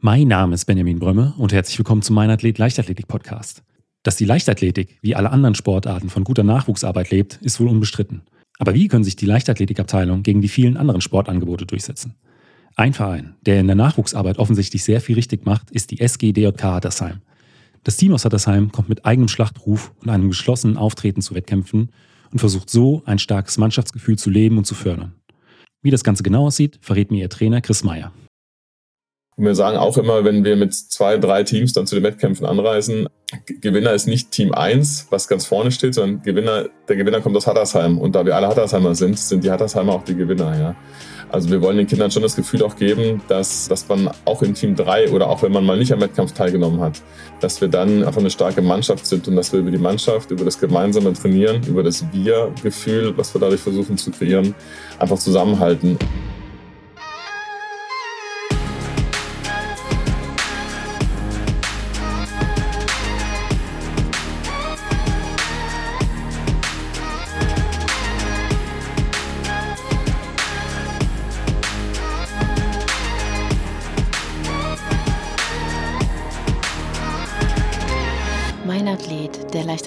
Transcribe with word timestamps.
Mein 0.00 0.28
Name 0.28 0.54
ist 0.54 0.66
Benjamin 0.66 0.98
Brömme 0.98 1.32
und 1.38 1.54
herzlich 1.54 1.78
willkommen 1.78 2.02
zum 2.02 2.16
Mein 2.16 2.28
Athlet 2.28 2.58
Leichtathletik 2.58 3.08
Podcast. 3.08 3.62
Dass 4.02 4.16
die 4.16 4.26
Leichtathletik 4.26 4.98
wie 5.00 5.16
alle 5.16 5.30
anderen 5.30 5.54
Sportarten 5.54 6.10
von 6.10 6.22
guter 6.22 6.42
Nachwuchsarbeit 6.42 7.10
lebt, 7.10 7.36
ist 7.36 7.60
wohl 7.60 7.68
unbestritten. 7.68 8.20
Aber 8.58 8.74
wie 8.74 8.88
können 8.88 9.04
sich 9.04 9.16
die 9.16 9.24
Leichtathletikabteilung 9.24 10.22
gegen 10.22 10.42
die 10.42 10.48
vielen 10.48 10.76
anderen 10.76 11.00
Sportangebote 11.00 11.64
durchsetzen? 11.64 12.14
Ein 12.74 12.92
Verein, 12.92 13.36
der 13.46 13.58
in 13.58 13.68
der 13.68 13.76
Nachwuchsarbeit 13.76 14.38
offensichtlich 14.38 14.84
sehr 14.84 15.00
viel 15.00 15.14
richtig 15.14 15.46
macht, 15.46 15.70
ist 15.70 15.90
die 15.90 16.00
SG 16.00 16.32
DJK 16.32 16.62
Hattersheim. 16.62 17.22
Das 17.82 17.96
Team 17.96 18.12
aus 18.12 18.26
Hattersheim 18.26 18.72
kommt 18.72 18.90
mit 18.90 19.06
eigenem 19.06 19.28
Schlachtruf 19.28 19.92
und 20.02 20.10
einem 20.10 20.28
geschlossenen 20.28 20.76
Auftreten 20.76 21.22
zu 21.22 21.34
Wettkämpfen 21.34 21.88
und 22.32 22.38
versucht 22.38 22.68
so 22.68 23.02
ein 23.06 23.18
starkes 23.18 23.56
Mannschaftsgefühl 23.56 24.18
zu 24.18 24.28
leben 24.28 24.58
und 24.58 24.66
zu 24.66 24.74
fördern. 24.74 25.14
Wie 25.80 25.90
das 25.90 26.04
Ganze 26.04 26.22
genau 26.22 26.46
aussieht, 26.46 26.78
verrät 26.82 27.10
mir 27.10 27.22
ihr 27.22 27.30
Trainer 27.30 27.62
Chris 27.62 27.82
Meyer. 27.82 28.12
Und 29.36 29.44
wir 29.44 29.54
sagen 29.54 29.76
auch 29.76 29.98
immer, 29.98 30.24
wenn 30.24 30.44
wir 30.44 30.56
mit 30.56 30.74
zwei, 30.74 31.18
drei 31.18 31.42
Teams 31.42 31.74
dann 31.74 31.86
zu 31.86 31.94
den 31.94 32.04
Wettkämpfen 32.04 32.46
anreisen, 32.46 33.06
Gewinner 33.60 33.92
ist 33.92 34.06
nicht 34.06 34.30
Team 34.30 34.54
1, 34.54 35.08
was 35.10 35.28
ganz 35.28 35.44
vorne 35.44 35.70
steht, 35.72 35.94
sondern 35.94 36.22
Gewinner, 36.22 36.66
der 36.88 36.96
Gewinner 36.96 37.20
kommt 37.20 37.36
aus 37.36 37.46
Hattersheim. 37.46 37.98
Und 37.98 38.14
da 38.14 38.24
wir 38.24 38.34
alle 38.34 38.48
Hattersheimer 38.48 38.94
sind, 38.94 39.18
sind 39.18 39.44
die 39.44 39.50
Hattersheimer 39.50 39.92
auch 39.92 40.04
die 40.04 40.14
Gewinner. 40.14 40.58
Ja. 40.58 40.76
Also 41.28 41.50
wir 41.50 41.60
wollen 41.60 41.76
den 41.76 41.86
Kindern 41.86 42.10
schon 42.10 42.22
das 42.22 42.36
Gefühl 42.36 42.62
auch 42.62 42.76
geben, 42.76 43.20
dass, 43.28 43.68
dass 43.68 43.88
man 43.88 44.08
auch 44.24 44.42
in 44.42 44.54
Team 44.54 44.76
3 44.76 45.10
oder 45.10 45.28
auch 45.28 45.42
wenn 45.42 45.52
man 45.52 45.66
mal 45.66 45.76
nicht 45.76 45.92
am 45.92 46.00
Wettkampf 46.00 46.32
teilgenommen 46.32 46.80
hat, 46.80 47.02
dass 47.40 47.60
wir 47.60 47.68
dann 47.68 48.04
einfach 48.04 48.20
eine 48.20 48.30
starke 48.30 48.62
Mannschaft 48.62 49.04
sind 49.04 49.26
und 49.26 49.36
dass 49.36 49.52
wir 49.52 49.60
über 49.60 49.72
die 49.72 49.78
Mannschaft, 49.78 50.30
über 50.30 50.44
das 50.44 50.58
gemeinsame 50.58 51.12
Trainieren, 51.12 51.62
über 51.66 51.82
das 51.82 52.04
Wir-Gefühl, 52.12 53.12
was 53.18 53.34
wir 53.34 53.40
dadurch 53.40 53.60
versuchen 53.60 53.98
zu 53.98 54.12
kreieren, 54.12 54.54
einfach 54.98 55.18
zusammenhalten. 55.18 55.98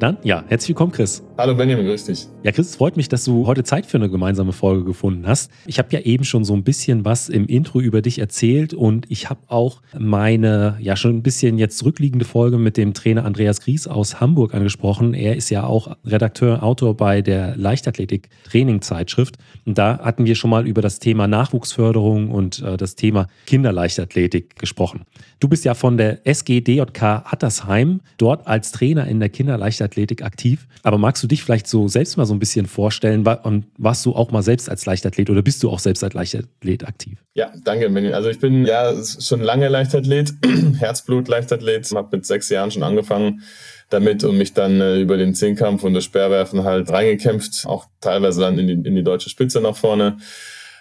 Dann, 0.00 0.16
ja, 0.22 0.42
herzlich 0.48 0.70
willkommen, 0.70 0.92
Chris. 0.92 1.22
Hallo 1.36 1.54
Benjamin, 1.54 1.84
grüß 1.84 2.06
dich. 2.06 2.26
Ja, 2.42 2.52
Chris, 2.52 2.70
es 2.70 2.76
freut 2.76 2.96
mich, 2.96 3.10
dass 3.10 3.22
du 3.24 3.46
heute 3.46 3.64
Zeit 3.64 3.84
für 3.84 3.98
eine 3.98 4.08
gemeinsame 4.08 4.52
Folge 4.52 4.84
gefunden 4.84 5.26
hast. 5.26 5.50
Ich 5.66 5.78
habe 5.78 5.88
ja 5.92 6.00
eben 6.00 6.24
schon 6.24 6.42
so 6.42 6.54
ein 6.54 6.64
bisschen 6.64 7.04
was 7.04 7.28
im 7.28 7.46
Intro 7.46 7.80
über 7.80 8.00
dich 8.00 8.18
erzählt 8.18 8.72
und 8.72 9.10
ich 9.10 9.28
habe 9.28 9.40
auch 9.48 9.82
meine, 9.98 10.78
ja, 10.80 10.96
schon 10.96 11.16
ein 11.16 11.22
bisschen 11.22 11.58
jetzt 11.58 11.76
zurückliegende 11.76 12.24
Folge 12.24 12.56
mit 12.56 12.78
dem 12.78 12.94
Trainer 12.94 13.26
Andreas 13.26 13.60
Gries 13.60 13.86
aus 13.86 14.22
Hamburg 14.22 14.54
angesprochen. 14.54 15.12
Er 15.12 15.36
ist 15.36 15.50
ja 15.50 15.64
auch 15.64 15.94
Redakteur, 16.06 16.62
Autor 16.62 16.96
bei 16.96 17.20
der 17.20 17.54
Leichtathletik-Training-Zeitschrift. 17.56 19.36
Und 19.66 19.76
da 19.76 19.98
hatten 19.98 20.24
wir 20.24 20.34
schon 20.34 20.48
mal 20.48 20.66
über 20.66 20.80
das 20.80 20.98
Thema 20.98 21.26
Nachwuchsförderung 21.26 22.30
und 22.30 22.62
äh, 22.62 22.78
das 22.78 22.96
Thema 22.96 23.26
Kinderleichtathletik 23.44 24.56
gesprochen. 24.58 25.02
Du 25.40 25.48
bist 25.48 25.66
ja 25.66 25.74
von 25.74 25.98
der 25.98 26.26
SGDJK 26.26 27.24
Hattersheim, 27.24 28.00
dort 28.16 28.46
als 28.46 28.72
Trainer 28.72 29.06
in 29.06 29.20
der 29.20 29.28
Kinderleichtathletik 29.28 29.89
aktiv. 30.22 30.66
Aber 30.82 30.98
magst 30.98 31.22
du 31.22 31.26
dich 31.26 31.42
vielleicht 31.42 31.66
so 31.66 31.88
selbst 31.88 32.16
mal 32.16 32.26
so 32.26 32.34
ein 32.34 32.38
bisschen 32.38 32.66
vorstellen? 32.66 33.26
Und 33.26 33.66
warst 33.78 34.04
du 34.06 34.14
auch 34.14 34.30
mal 34.30 34.42
selbst 34.42 34.68
als 34.68 34.86
Leichtathlet 34.86 35.30
oder 35.30 35.42
bist 35.42 35.62
du 35.62 35.70
auch 35.70 35.78
selbst 35.78 36.02
als 36.04 36.14
Leichtathlet 36.14 36.86
aktiv? 36.86 37.18
Ja, 37.34 37.52
danke, 37.64 37.88
Benjamin. 37.88 38.14
Also 38.14 38.28
ich 38.28 38.38
bin 38.38 38.66
ja 38.66 38.94
schon 39.04 39.40
lange 39.40 39.68
Leichtathlet, 39.68 40.32
Herzblut-Leichtathlet, 40.78 41.90
habe 41.94 42.16
mit 42.16 42.26
sechs 42.26 42.48
Jahren 42.48 42.70
schon 42.70 42.82
angefangen 42.82 43.42
damit 43.90 44.24
und 44.24 44.38
mich 44.38 44.54
dann 44.54 44.80
äh, 44.80 45.00
über 45.00 45.16
den 45.16 45.34
Zehnkampf 45.34 45.82
und 45.82 45.94
das 45.94 46.04
Speerwerfen 46.04 46.64
halt 46.64 46.90
reingekämpft, 46.90 47.66
auch 47.66 47.86
teilweise 48.00 48.40
dann 48.40 48.58
in 48.58 48.66
die, 48.66 48.88
in 48.88 48.94
die 48.94 49.02
deutsche 49.02 49.28
Spitze 49.28 49.60
nach 49.60 49.76
vorne. 49.76 50.18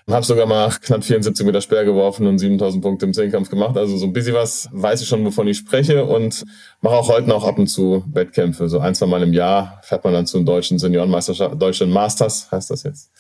Habe 0.10 0.26
sogar 0.26 0.48
mal 0.48 0.72
knapp 0.82 1.04
74 1.04 1.46
Meter 1.46 1.62
Speer 1.62 1.86
geworfen 1.86 2.26
und 2.26 2.40
7000 2.40 2.82
Punkte 2.84 3.06
im 3.06 3.14
Zehnkampf 3.14 3.50
gemacht. 3.52 3.78
Also 3.78 3.96
so 3.96 4.08
ein 4.08 4.14
bisschen 4.14 4.34
was 4.34 4.68
weiß 4.72 5.02
ich 5.04 5.08
schon, 5.08 5.24
wovon 5.24 5.48
ich 5.48 5.58
spreche 5.58 6.04
und 6.04 6.46
mache 6.82 6.96
auch 6.96 7.10
heute 7.10 7.30
noch 7.30 7.46
ab 7.46 7.60
und 7.60 7.68
zu 7.68 8.04
Wettkämpfe. 8.12 8.70
So 8.70 8.80
ein, 8.80 8.96
zwei 8.96 9.06
Mal 9.06 9.22
im 9.22 9.34
Jahr 9.34 9.80
fährt 9.84 10.04
man 10.04 10.14
dann 10.14 10.26
zu 10.26 10.38
den 10.38 10.48
deutschen 10.48 10.80
Seniorenmeisterschaft, 10.80 11.62
deutschen 11.62 11.92
Masters 11.92 12.52
heißt 12.52 12.72
das 12.72 12.84
jetzt. 12.84 13.12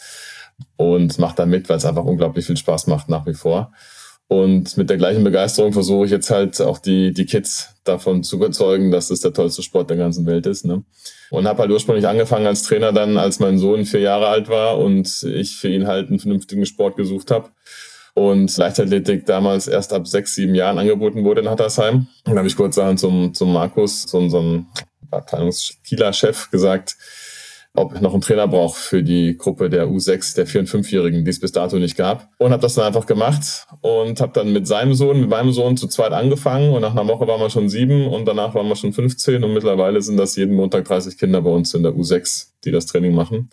Und 0.77 1.19
macht 1.19 1.37
da 1.37 1.45
mit, 1.45 1.69
weil 1.69 1.77
es 1.77 1.85
einfach 1.85 2.05
unglaublich 2.05 2.45
viel 2.45 2.57
Spaß 2.57 2.87
macht 2.87 3.07
nach 3.07 3.27
wie 3.27 3.35
vor. 3.35 3.71
Und 4.27 4.75
mit 4.75 4.89
der 4.89 4.97
gleichen 4.97 5.23
Begeisterung 5.23 5.73
versuche 5.73 6.05
ich 6.05 6.11
jetzt 6.11 6.31
halt 6.31 6.59
auch 6.59 6.79
die, 6.79 7.13
die 7.13 7.25
Kids 7.25 7.69
davon 7.83 8.23
zu 8.23 8.37
überzeugen, 8.37 8.89
dass 8.89 9.11
es 9.11 9.21
der 9.21 9.33
tollste 9.33 9.61
Sport 9.61 9.91
der 9.91 9.97
ganzen 9.97 10.25
Welt 10.25 10.47
ist. 10.47 10.65
Ne? 10.65 10.83
Und 11.29 11.47
habe 11.47 11.61
halt 11.61 11.71
ursprünglich 11.71 12.07
angefangen 12.07 12.47
als 12.47 12.63
Trainer 12.63 12.91
dann, 12.91 13.17
als 13.17 13.39
mein 13.39 13.59
Sohn 13.59 13.85
vier 13.85 13.99
Jahre 13.99 14.27
alt 14.27 14.49
war 14.49 14.79
und 14.79 15.23
ich 15.23 15.57
für 15.57 15.69
ihn 15.69 15.87
halt 15.87 16.09
einen 16.09 16.19
vernünftigen 16.19 16.65
Sport 16.65 16.97
gesucht 16.97 17.29
habe. 17.31 17.49
Und 18.15 18.57
Leichtathletik 18.57 19.25
damals 19.25 19.67
erst 19.67 19.93
ab 19.93 20.07
sechs, 20.07 20.35
sieben 20.35 20.55
Jahren 20.55 20.79
angeboten 20.79 21.23
wurde 21.23 21.41
in 21.41 21.49
Hattersheim. 21.49 21.95
Und 21.95 22.07
dann 22.25 22.37
habe 22.37 22.47
ich 22.47 22.55
kurzerhand 22.55 22.99
zum, 22.99 23.33
zum 23.33 23.53
Markus, 23.53 24.07
zu 24.07 24.17
unserem 24.17 24.67
Abteilungskieler-Chef 25.11 26.49
gesagt, 26.51 26.97
ob 27.75 27.93
ich 27.93 28.01
noch 28.01 28.13
einen 28.13 28.21
Trainer 28.21 28.47
brauche 28.47 28.79
für 28.79 29.03
die 29.03 29.37
Gruppe 29.37 29.69
der 29.69 29.87
U6, 29.87 30.35
der 30.35 30.47
4- 30.47 30.59
und 30.59 30.69
5-Jährigen, 30.69 31.23
die 31.23 31.29
es 31.29 31.39
bis 31.39 31.51
dato 31.51 31.77
nicht 31.77 31.95
gab. 31.95 32.27
Und 32.37 32.51
habe 32.51 32.61
das 32.61 32.75
dann 32.75 32.85
einfach 32.85 33.05
gemacht 33.05 33.67
und 33.81 34.19
habe 34.19 34.33
dann 34.33 34.51
mit 34.51 34.67
seinem 34.67 34.93
Sohn, 34.95 35.21
mit 35.21 35.29
meinem 35.29 35.51
Sohn 35.51 35.77
zu 35.77 35.87
zweit 35.87 36.11
angefangen 36.11 36.73
und 36.73 36.81
nach 36.81 36.91
einer 36.91 37.07
Woche 37.07 37.27
waren 37.27 37.39
wir 37.39 37.49
schon 37.49 37.69
sieben 37.69 38.07
und 38.07 38.25
danach 38.25 38.55
waren 38.55 38.67
wir 38.67 38.75
schon 38.75 38.93
15 38.93 39.43
und 39.43 39.53
mittlerweile 39.53 40.01
sind 40.01 40.17
das 40.17 40.35
jeden 40.35 40.55
Montag 40.55 40.85
30 40.85 41.17
Kinder 41.17 41.41
bei 41.41 41.51
uns 41.51 41.73
in 41.73 41.83
der 41.83 41.93
U6, 41.93 42.47
die 42.65 42.71
das 42.71 42.87
Training 42.87 43.13
machen. 43.13 43.49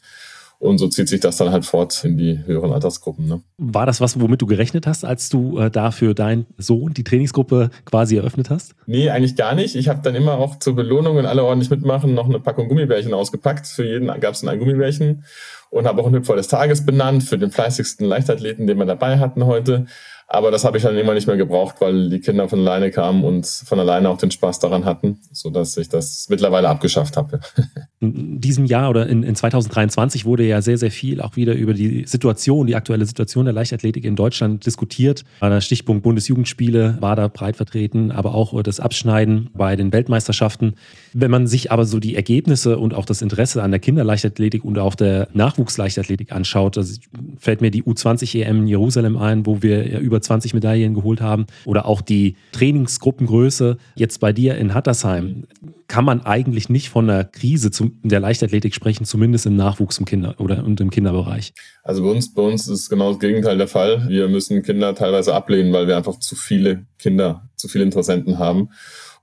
Und 0.58 0.78
so 0.78 0.88
zieht 0.88 1.08
sich 1.08 1.20
das 1.20 1.36
dann 1.36 1.50
halt 1.50 1.64
fort 1.64 2.02
in 2.04 2.16
die 2.16 2.40
höheren 2.46 2.72
Altersgruppen. 2.72 3.28
Ne? 3.28 3.42
War 3.58 3.84
das 3.84 4.00
was, 4.00 4.18
womit 4.20 4.40
du 4.40 4.46
gerechnet 4.46 4.86
hast, 4.86 5.04
als 5.04 5.28
du 5.28 5.58
äh, 5.58 5.70
da 5.70 5.90
für 5.90 6.14
deinen 6.14 6.46
Sohn 6.56 6.94
die 6.94 7.04
Trainingsgruppe 7.04 7.70
quasi 7.84 8.16
eröffnet 8.16 8.48
hast? 8.48 8.74
Nee, 8.86 9.10
eigentlich 9.10 9.36
gar 9.36 9.54
nicht. 9.54 9.76
Ich 9.76 9.88
habe 9.88 10.00
dann 10.02 10.14
immer 10.14 10.38
auch 10.38 10.58
zur 10.58 10.74
Belohnung, 10.74 11.16
wenn 11.16 11.26
alle 11.26 11.44
ordentlich 11.44 11.70
mitmachen, 11.70 12.14
noch 12.14 12.26
eine 12.26 12.40
Packung 12.40 12.68
Gummibärchen 12.68 13.12
ausgepackt. 13.12 13.66
Für 13.66 13.84
jeden 13.84 14.06
gab 14.20 14.34
es 14.34 14.40
dann 14.40 14.50
ein 14.50 14.58
Gummibärchen 14.58 15.24
und 15.70 15.86
habe 15.86 16.00
auch 16.00 16.06
ein 16.06 16.14
Hüpfer 16.14 16.36
des 16.36 16.48
Tages 16.48 16.86
benannt 16.86 17.22
für 17.22 17.38
den 17.38 17.50
fleißigsten 17.50 18.06
Leichtathleten, 18.06 18.66
den 18.66 18.78
wir 18.78 18.86
dabei 18.86 19.18
hatten 19.18 19.44
heute. 19.44 19.86
Aber 20.28 20.50
das 20.50 20.64
habe 20.64 20.76
ich 20.76 20.82
dann 20.82 20.96
immer 20.96 21.14
nicht 21.14 21.28
mehr 21.28 21.36
gebraucht, 21.36 21.76
weil 21.78 22.10
die 22.10 22.20
Kinder 22.20 22.48
von 22.48 22.60
alleine 22.60 22.90
kamen 22.90 23.24
und 23.24 23.46
von 23.46 23.78
alleine 23.78 24.08
auch 24.08 24.18
den 24.18 24.32
Spaß 24.32 24.58
daran 24.58 24.84
hatten, 24.84 25.20
sodass 25.30 25.76
ich 25.76 25.88
das 25.88 26.26
mittlerweile 26.28 26.68
abgeschafft 26.68 27.16
habe. 27.16 27.40
In 28.00 28.40
diesem 28.40 28.66
Jahr 28.66 28.90
oder 28.90 29.06
in, 29.06 29.22
in 29.22 29.36
2023 29.36 30.24
wurde 30.24 30.44
ja 30.44 30.60
sehr, 30.60 30.76
sehr 30.76 30.90
viel 30.90 31.20
auch 31.20 31.36
wieder 31.36 31.54
über 31.54 31.72
die 31.72 32.04
Situation, 32.06 32.66
die 32.66 32.74
aktuelle 32.74 33.06
Situation 33.06 33.44
der 33.44 33.54
Leichtathletik 33.54 34.04
in 34.04 34.16
Deutschland 34.16 34.66
diskutiert. 34.66 35.24
Der 35.40 35.60
Stichpunkt 35.60 36.02
Bundesjugendspiele 36.02 36.98
war 37.00 37.14
da 37.14 37.28
breit 37.28 37.56
vertreten, 37.56 38.10
aber 38.10 38.34
auch 38.34 38.60
das 38.62 38.80
Abschneiden 38.80 39.50
bei 39.54 39.76
den 39.76 39.92
Weltmeisterschaften. 39.92 40.74
Wenn 41.12 41.30
man 41.30 41.46
sich 41.46 41.70
aber 41.70 41.84
so 41.84 42.00
die 42.00 42.16
Ergebnisse 42.16 42.78
und 42.78 42.94
auch 42.94 43.04
das 43.04 43.22
Interesse 43.22 43.62
an 43.62 43.70
der 43.70 43.80
Kinderleichtathletik 43.80 44.64
und 44.64 44.78
auch 44.78 44.96
der 44.96 45.28
Nachwuchsleichtathletik 45.32 46.32
anschaut, 46.32 46.76
also 46.76 47.00
fällt 47.38 47.60
mir 47.60 47.70
die 47.70 47.84
U20 47.84 48.42
EM 48.42 48.58
in 48.62 48.66
Jerusalem 48.66 49.16
ein, 49.16 49.46
wo 49.46 49.62
wir 49.62 49.88
ja 49.88 49.98
über 50.00 50.16
über 50.16 50.22
20 50.22 50.54
Medaillen 50.54 50.94
geholt 50.94 51.20
haben. 51.20 51.46
Oder 51.64 51.86
auch 51.86 52.00
die 52.00 52.36
Trainingsgruppengröße 52.52 53.76
jetzt 53.94 54.18
bei 54.18 54.32
dir 54.32 54.56
in 54.56 54.74
Hattersheim. 54.74 55.44
Kann 55.88 56.04
man 56.04 56.22
eigentlich 56.22 56.68
nicht 56.68 56.88
von 56.88 57.08
einer 57.08 57.24
Krise 57.24 57.70
in 57.80 58.08
der 58.08 58.20
Leichtathletik 58.20 58.74
sprechen, 58.74 59.04
zumindest 59.04 59.46
im 59.46 59.56
Nachwuchs 59.56 59.98
im 59.98 60.04
Kinder- 60.04 60.34
oder 60.38 60.64
und 60.64 60.80
im 60.80 60.90
Kinderbereich? 60.90 61.52
Also 61.84 62.02
bei 62.02 62.10
uns, 62.10 62.34
bei 62.34 62.42
uns 62.42 62.66
ist 62.66 62.88
genau 62.88 63.12
das 63.12 63.20
Gegenteil 63.20 63.56
der 63.56 63.68
Fall. 63.68 64.08
Wir 64.08 64.28
müssen 64.28 64.62
Kinder 64.62 64.94
teilweise 64.94 65.34
ablehnen, 65.34 65.72
weil 65.72 65.86
wir 65.86 65.96
einfach 65.96 66.18
zu 66.18 66.34
viele 66.34 66.86
Kinder, 66.98 67.48
zu 67.56 67.68
viele 67.68 67.84
Interessenten 67.84 68.38
haben 68.38 68.70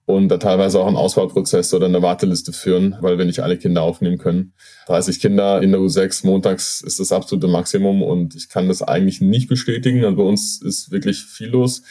und 0.06 0.28
da 0.28 0.38
teilweise 0.38 0.80
auch 0.80 0.88
einen 0.88 0.98
Auswahlprozess 0.98 1.74
oder 1.74 1.86
eine 1.86 2.02
Warteliste 2.02 2.52
führen, 2.52 2.98
weil 3.00 3.18
wir 3.18 3.26
nicht 3.26 3.40
alle 3.40 3.58
Kinder 3.58 3.84
aufnehmen 3.84 4.18
können. 4.18 4.54
30 4.88 5.20
Kinder 5.20 5.62
in 5.62 5.72
der 5.72 5.80
U6 5.80 6.26
montags 6.26 6.82
ist 6.82 7.00
das 7.00 7.12
absolute 7.12 7.48
Maximum 7.48 8.02
und 8.02 8.36
ich 8.36 8.50
kann 8.50 8.68
das 8.68 8.82
eigentlich 8.82 9.22
nicht 9.22 9.48
bestätigen. 9.48 10.04
Also 10.04 10.18
bei 10.18 10.24
uns 10.24 10.62
ist 10.62 10.92
wirklich 10.92 11.24
viel 11.24 11.50
los. 11.50 11.84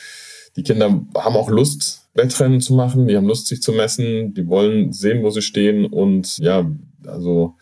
Die 0.57 0.63
Kinder 0.63 0.87
haben 0.87 1.37
auch 1.37 1.49
Lust, 1.49 2.02
Wettrennen 2.15 2.61
zu 2.61 2.75
machen, 2.75 3.09
die 3.09 3.17
haben 3.17 3.27
Lust, 3.27 3.47
sich 3.47 3.63
zu 3.63 3.73
messen, 3.73 4.35
die 4.35 4.47
wollen 4.47 4.93
sehen, 4.93 5.23
wo 5.23 5.31
sie 5.31 5.43
stehen. 5.43 5.87
Und 5.87 6.39
ja, 6.39 6.71
also 7.07 7.55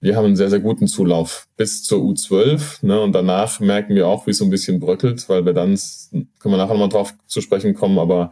wir 0.00 0.16
haben 0.16 0.24
einen 0.24 0.36
sehr, 0.36 0.48
sehr 0.48 0.60
guten 0.60 0.86
Zulauf 0.86 1.46
bis 1.56 1.82
zur 1.82 2.00
U12. 2.00 2.86
Ne, 2.86 3.00
und 3.00 3.12
danach 3.12 3.60
merken 3.60 3.94
wir 3.94 4.08
auch, 4.08 4.26
wie 4.26 4.30
es 4.30 4.38
so 4.38 4.44
ein 4.44 4.50
bisschen 4.50 4.80
bröckelt, 4.80 5.28
weil 5.28 5.44
wir 5.44 5.52
dann, 5.52 5.78
können 6.10 6.54
wir 6.54 6.56
nachher 6.56 6.72
nochmal 6.72 6.88
drauf 6.88 7.14
zu 7.26 7.40
sprechen 7.40 7.74
kommen, 7.74 7.98
aber 7.98 8.30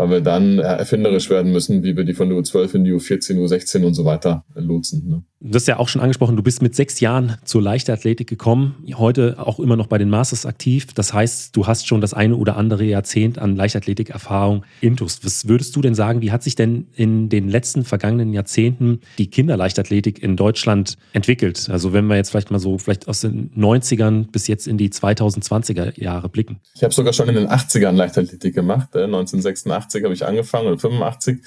weil 0.00 0.08
wir 0.08 0.20
dann 0.22 0.58
erfinderisch 0.58 1.28
werden 1.28 1.52
müssen, 1.52 1.82
wie 1.82 1.94
wir 1.94 2.04
die 2.04 2.14
von 2.14 2.30
der 2.30 2.38
U12 2.38 2.76
in 2.76 2.84
die 2.84 2.92
U14, 2.92 3.36
U16 3.36 3.84
und 3.84 3.92
so 3.92 4.06
weiter 4.06 4.44
lotsen. 4.54 5.06
Ne? 5.06 5.22
Du 5.42 5.54
hast 5.54 5.68
ja 5.68 5.78
auch 5.78 5.88
schon 5.88 6.02
angesprochen, 6.02 6.36
du 6.36 6.42
bist 6.42 6.60
mit 6.60 6.74
sechs 6.74 7.00
Jahren 7.00 7.36
zur 7.44 7.62
Leichtathletik 7.62 8.28
gekommen, 8.28 8.74
heute 8.94 9.36
auch 9.38 9.58
immer 9.58 9.76
noch 9.76 9.86
bei 9.86 9.96
den 9.96 10.10
Masters 10.10 10.44
aktiv. 10.44 10.88
Das 10.94 11.14
heißt, 11.14 11.56
du 11.56 11.66
hast 11.66 11.86
schon 11.86 12.02
das 12.02 12.12
eine 12.12 12.36
oder 12.36 12.58
andere 12.58 12.84
Jahrzehnt 12.84 13.38
an 13.38 13.56
Leichtathletik-Erfahrung 13.56 14.64
intus. 14.82 15.20
Was 15.22 15.48
würdest 15.48 15.74
du 15.76 15.80
denn 15.80 15.94
sagen, 15.94 16.20
wie 16.20 16.30
hat 16.30 16.42
sich 16.42 16.56
denn 16.56 16.88
in 16.94 17.30
den 17.30 17.48
letzten 17.48 17.84
vergangenen 17.84 18.34
Jahrzehnten 18.34 19.00
die 19.16 19.28
Kinderleichtathletik 19.28 20.22
in 20.22 20.36
Deutschland 20.36 20.98
entwickelt? 21.14 21.68
Also 21.70 21.94
wenn 21.94 22.06
wir 22.06 22.16
jetzt 22.16 22.30
vielleicht 22.30 22.50
mal 22.50 22.58
so 22.58 22.76
vielleicht 22.76 23.08
aus 23.08 23.20
den 23.20 23.50
90ern 23.56 24.30
bis 24.30 24.46
jetzt 24.46 24.66
in 24.68 24.76
die 24.76 24.90
2020er 24.90 25.98
Jahre 25.98 26.28
blicken. 26.28 26.60
Ich 26.74 26.82
habe 26.82 26.92
sogar 26.92 27.14
schon 27.14 27.30
in 27.30 27.36
den 27.36 27.48
80ern 27.48 27.92
Leichtathletik 27.92 28.54
gemacht. 28.54 28.94
1986 28.94 29.89
äh, 29.94 30.04
habe 30.04 30.14
ich 30.14 30.24
angefangen 30.24 30.68
oder 30.68 30.78
85 30.78 31.38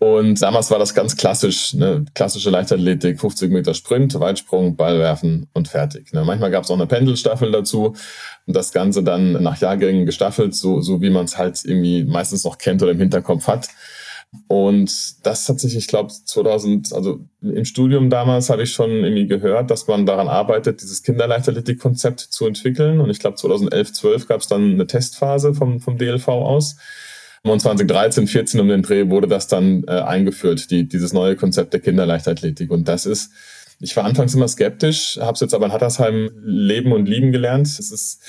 und 0.00 0.40
damals 0.40 0.70
war 0.70 0.78
das 0.78 0.94
ganz 0.94 1.14
klassisch, 1.14 1.74
ne? 1.74 2.06
klassische 2.14 2.48
Leichtathletik, 2.48 3.20
50 3.20 3.52
Meter 3.52 3.74
Sprint, 3.74 4.18
Weitsprung, 4.18 4.74
Ball 4.74 4.98
werfen 4.98 5.46
und 5.52 5.68
fertig. 5.68 6.14
Ne? 6.14 6.24
Manchmal 6.24 6.50
gab 6.50 6.64
es 6.64 6.70
auch 6.70 6.76
eine 6.76 6.86
Pendelstaffel 6.86 7.52
dazu 7.52 7.94
und 8.46 8.56
das 8.56 8.72
Ganze 8.72 9.02
dann 9.02 9.32
nach 9.42 9.60
Jahrgängen 9.60 10.06
gestaffelt, 10.06 10.54
so, 10.54 10.80
so 10.80 11.02
wie 11.02 11.10
man 11.10 11.26
es 11.26 11.36
halt 11.36 11.62
irgendwie 11.66 12.04
meistens 12.04 12.44
noch 12.44 12.56
kennt 12.56 12.82
oder 12.82 12.92
im 12.92 12.98
Hinterkopf 12.98 13.46
hat. 13.46 13.68
Und 14.48 15.26
das 15.26 15.46
hat 15.50 15.60
sich, 15.60 15.76
ich 15.76 15.86
glaube, 15.86 16.10
2000, 16.10 16.94
also 16.94 17.20
im 17.42 17.66
Studium 17.66 18.08
damals 18.08 18.48
habe 18.48 18.62
ich 18.62 18.72
schon 18.72 19.04
irgendwie 19.04 19.26
gehört, 19.26 19.70
dass 19.70 19.86
man 19.86 20.06
daran 20.06 20.28
arbeitet, 20.28 20.80
dieses 20.80 21.02
Kinderleichtathletik-Konzept 21.02 22.20
zu 22.20 22.46
entwickeln. 22.46 23.00
Und 23.00 23.10
ich 23.10 23.18
glaube, 23.18 23.36
2011, 23.36 23.92
12 23.92 24.28
gab 24.28 24.40
es 24.40 24.46
dann 24.46 24.72
eine 24.72 24.86
Testphase 24.86 25.52
vom, 25.52 25.80
vom 25.80 25.98
DLV 25.98 26.28
aus. 26.28 26.76
Und 27.42 27.60
2013, 27.60 28.26
14 28.26 28.60
um 28.60 28.68
den 28.68 28.82
Dreh 28.82 29.08
wurde 29.08 29.26
das 29.26 29.48
dann 29.48 29.84
äh, 29.84 29.92
eingeführt, 29.92 30.70
die, 30.70 30.86
dieses 30.86 31.12
neue 31.12 31.36
Konzept 31.36 31.72
der 31.72 31.80
Kinderleichtathletik. 31.80 32.70
Und 32.70 32.86
das 32.86 33.06
ist, 33.06 33.30
ich 33.80 33.96
war 33.96 34.04
anfangs 34.04 34.34
immer 34.34 34.48
skeptisch, 34.48 35.18
habe 35.20 35.32
es 35.32 35.40
jetzt 35.40 35.54
aber 35.54 35.66
in 35.66 35.72
Hattersheim 35.72 36.30
leben 36.42 36.92
und 36.92 37.08
lieben 37.08 37.32
gelernt. 37.32 37.66
Es 37.66 37.90
ist 37.90 38.20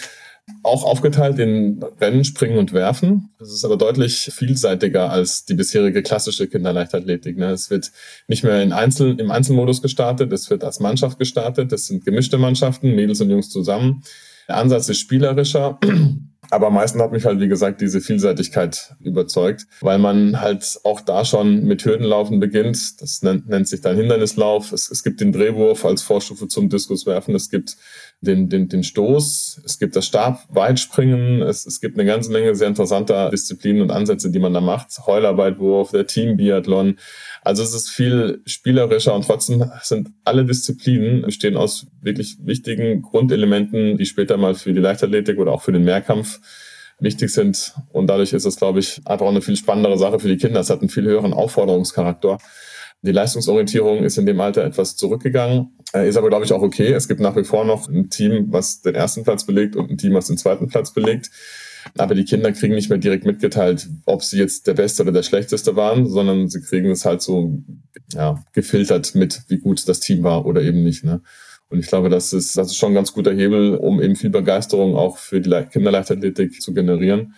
auch 0.64 0.84
aufgeteilt 0.84 1.40
in 1.40 1.84
Rennen, 2.00 2.24
Springen 2.24 2.58
und 2.58 2.74
Werfen. 2.74 3.30
Es 3.40 3.52
ist 3.52 3.66
aber 3.66 3.78
deutlich 3.78 4.32
vielseitiger 4.34 5.10
als 5.10 5.46
die 5.46 5.56
bisherige 5.56 6.04
klassische 6.04 6.48
Kinderleichtathletik. 6.48 7.38
Ne? 7.38 7.52
Es 7.52 7.70
wird 7.70 7.92
nicht 8.28 8.44
mehr 8.44 8.62
in 8.64 8.72
Einzel, 8.72 9.20
im 9.20 9.30
Einzelmodus 9.30 9.82
gestartet, 9.82 10.32
es 10.32 10.50
wird 10.50 10.64
als 10.64 10.80
Mannschaft 10.80 11.20
gestartet. 11.20 11.72
Das 11.72 11.88
sind 11.88 12.06
gemischte 12.06 12.38
Mannschaften, 12.38 12.96
Mädels 12.96 13.22
und 13.22 13.30
Jungs 13.30 13.50
zusammen. 13.50 14.04
Der 14.48 14.58
Ansatz 14.58 14.88
ist 14.90 15.00
spielerischer. 15.00 15.80
Aber 16.52 16.68
am 16.68 16.74
meisten 16.74 17.02
hat 17.02 17.14
mich 17.14 17.26
halt, 17.26 17.40
wie 17.40 17.48
gesagt, 17.48 17.80
diese 17.80 18.02
Vielseitigkeit 18.02 18.94
überzeugt, 19.00 19.68
weil 19.80 20.00
man 20.00 20.42
halt 20.42 20.80
auch 20.84 21.00
da 21.00 21.24
schon 21.24 21.64
mit 21.64 21.86
Hürdenlaufen 21.86 22.42
beginnt. 22.42 23.02
Das 23.02 23.22
nennt, 23.24 23.48
nennt 23.48 23.70
sich 23.70 23.80
dann 23.80 23.96
Hindernislauf. 23.96 24.74
Es, 24.74 24.92
es 24.92 25.02
gibt 25.02 25.22
den 25.22 25.32
Drehwurf 25.32 25.86
als 25.86 26.02
Vorstufe 26.02 26.50
zum 26.50 26.68
Diskuswerfen. 26.68 27.34
Es 27.36 27.50
gibt 27.50 27.78
den, 28.22 28.50
den, 28.50 28.70
den 28.70 28.84
Stoß. 28.84 29.62
Es 29.66 29.80
gibt 29.80 29.96
das 29.96 30.06
Stabweitspringen. 30.06 31.42
Es, 31.42 31.66
es 31.66 31.82
gibt 31.82 31.98
eine 31.98 32.08
ganze 32.08 32.32
Menge 32.32 32.56
sehr 32.56 32.68
interessanter 32.68 33.32
Disziplinen 33.32 33.82
und 33.82 33.92
Ansätze, 33.92 34.30
die 34.30 34.40
man 34.40 34.54
da 34.54 34.62
macht. 34.62 34.90
Heularbeitwurf, 35.08 35.92
der 35.92 36.06
Teambiathlon. 36.06 36.98
Also 37.42 37.64
es 37.64 37.74
ist 37.74 37.90
viel 37.90 38.42
spielerischer 38.46 39.16
und 39.16 39.26
trotzdem 39.26 39.70
sind 39.82 40.10
alle 40.24 40.46
Disziplinen 40.46 41.24
bestehen 41.24 41.58
aus 41.58 41.88
wirklich 42.02 42.38
wichtigen 42.44 43.02
Grundelementen, 43.02 43.98
die 43.98 44.06
später 44.06 44.38
mal 44.38 44.54
für 44.54 44.74
die 44.74 44.80
Leichtathletik 44.80 45.40
oder 45.40 45.52
auch 45.52 45.64
für 45.64 45.72
den 45.72 45.84
Mehrkampf 45.84 46.40
wichtig 47.00 47.34
sind. 47.34 47.74
Und 47.92 48.08
dadurch 48.08 48.34
ist 48.34 48.46
es, 48.46 48.58
glaube 48.58 48.80
ich, 48.80 49.02
einfach 49.06 49.28
eine 49.28 49.42
viel 49.42 49.56
spannendere 49.56 49.98
Sache 49.98 50.20
für 50.20 50.28
die 50.28 50.38
Kinder. 50.38 50.60
Es 50.60 50.70
hat 50.70 50.82
einen 50.82 50.90
viel 50.90 51.06
höheren 51.06 51.34
Aufforderungscharakter. 51.34 52.38
Die 53.04 53.12
Leistungsorientierung 53.12 54.04
ist 54.04 54.18
in 54.18 54.26
dem 54.26 54.40
Alter 54.40 54.64
etwas 54.64 54.96
zurückgegangen, 54.96 55.72
äh, 55.94 56.08
ist 56.08 56.18
aber, 56.18 56.30
glaube 56.30 56.46
ich, 56.46 56.54
auch 56.54 56.62
okay. 56.62 56.94
Es 56.94 57.08
gibt 57.08 57.20
nach 57.20 57.36
wie 57.36 57.44
vor 57.44 57.66
noch 57.66 57.90
ein 57.90 58.10
Team, 58.10 58.48
was 58.50 58.82
den 58.82 58.96
ersten 58.96 59.24
Platz 59.24 59.46
belegt 59.46 59.76
und 59.76 59.90
ein 59.90 59.98
Team, 59.98 60.14
was 60.14 60.28
den 60.28 60.38
zweiten 60.38 60.68
Platz 60.68 60.94
belegt. 60.94 61.32
Aber 61.98 62.14
die 62.14 62.26
Kinder 62.26 62.52
kriegen 62.52 62.76
nicht 62.76 62.90
mehr 62.90 63.00
direkt 63.00 63.26
mitgeteilt, 63.26 63.90
ob 64.06 64.24
sie 64.24 64.38
jetzt 64.38 64.68
der 64.68 64.76
Beste 64.76 65.02
oder 65.02 65.12
der 65.12 65.24
Schlechteste 65.24 65.76
waren, 65.76 66.08
sondern 66.08 66.48
sie 66.48 66.62
kriegen 66.62 66.92
es 66.92 67.06
halt 67.06 67.24
so 67.24 67.58
ja, 68.14 68.44
gefiltert 68.54 69.16
mit, 69.16 69.42
wie 69.48 69.58
gut 69.58 69.88
das 69.88 70.00
Team 70.00 70.24
war 70.24 70.46
oder 70.46 70.62
eben 70.62 70.84
nicht. 70.84 71.04
Ne? 71.04 71.22
Und 71.70 71.80
ich 71.80 71.88
glaube, 71.88 72.10
das 72.10 72.34
ist, 72.34 72.58
das 72.58 72.68
ist 72.68 72.76
schon 72.76 72.92
ein 72.92 72.96
ganz 72.96 73.14
guter 73.14 73.34
Hebel, 73.34 73.76
um 73.76 74.02
eben 74.02 74.16
viel 74.16 74.30
Begeisterung 74.30 74.96
auch 74.96 75.18
für 75.18 75.40
die 75.40 75.50
Kinderleichtathletik 75.72 76.62
zu 76.62 76.74
generieren. 76.74 77.34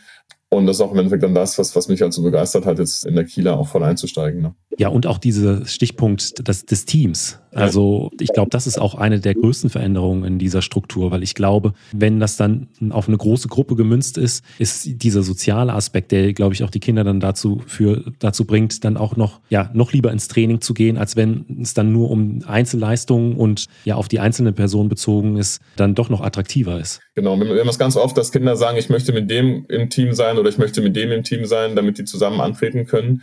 Und 0.53 0.65
das 0.65 0.77
ist 0.77 0.81
auch 0.81 0.91
im 0.91 1.00
Endeffekt 1.00 1.23
dann 1.23 1.35
das, 1.35 1.57
was, 1.57 1.75
was 1.75 1.88
mich 1.88 2.01
halt 2.01 2.13
so 2.13 2.23
begeistert 2.23 2.65
hat, 2.65 2.79
jetzt 2.79 3.05
in 3.05 3.15
der 3.15 3.25
Kieler 3.25 3.57
auch 3.57 3.67
voll 3.67 3.83
einzusteigen. 3.83 4.41
Ne? 4.41 4.55
Ja, 4.77 4.89
und 4.89 5.07
auch 5.07 5.17
dieser 5.17 5.65
Stichpunkt 5.65 6.47
des, 6.47 6.65
des 6.65 6.85
Teams. 6.85 7.39
Also 7.55 8.11
ich 8.19 8.31
glaube, 8.33 8.50
das 8.50 8.67
ist 8.67 8.79
auch 8.79 8.95
eine 8.95 9.19
der 9.19 9.35
größten 9.35 9.69
Veränderungen 9.69 10.23
in 10.23 10.39
dieser 10.39 10.61
Struktur, 10.61 11.11
weil 11.11 11.23
ich 11.23 11.35
glaube, 11.35 11.73
wenn 11.91 12.19
das 12.19 12.38
dann 12.38 12.67
auf 12.89 13.07
eine 13.07 13.17
große 13.17 13.47
Gruppe 13.47 13.75
gemünzt 13.75 14.17
ist, 14.17 14.44
ist 14.59 15.03
dieser 15.03 15.23
soziale 15.23 15.73
Aspekt, 15.73 16.11
der, 16.11 16.33
glaube 16.33 16.53
ich, 16.53 16.63
auch 16.63 16.69
die 16.69 16.79
Kinder 16.79 17.03
dann 17.03 17.19
dazu, 17.19 17.61
für, 17.65 18.03
dazu 18.19 18.45
bringt, 18.45 18.83
dann 18.83 18.97
auch 18.97 19.15
noch, 19.15 19.39
ja, 19.50 19.69
noch 19.73 19.94
lieber 19.94 20.11
ins 20.11 20.27
Training 20.27 20.61
zu 20.61 20.73
gehen, 20.73 20.97
als 20.97 21.15
wenn 21.15 21.45
es 21.61 21.73
dann 21.73 21.91
nur 21.91 22.09
um 22.09 22.39
Einzelleistungen 22.45 23.35
und 23.35 23.67
ja 23.85 23.95
auf 23.95 24.07
die 24.07 24.19
einzelne 24.19 24.53
Person 24.53 24.89
bezogen 24.89 25.38
ist, 25.38 25.61
dann 25.75 25.95
doch 25.95 26.09
noch 26.09 26.21
attraktiver 26.21 26.79
ist. 26.79 27.01
Genau, 27.15 27.39
wir 27.39 27.59
haben 27.59 27.69
es 27.69 27.79
ganz 27.79 27.95
oft, 27.95 28.17
dass 28.17 28.31
Kinder 28.31 28.55
sagen, 28.55 28.77
ich 28.77 28.89
möchte 28.89 29.13
mit 29.13 29.29
dem 29.29 29.65
im 29.69 29.89
Team 29.89 30.13
sein 30.13 30.38
oder 30.38 30.50
ich 30.50 30.57
möchte 30.57 30.81
mit 30.81 30.95
dem 30.95 31.11
im 31.11 31.23
Team 31.23 31.45
sein, 31.45 31.75
damit 31.75 31.97
die 31.97 32.05
zusammen 32.05 32.41
antreten 32.41 32.85
können. 32.85 33.21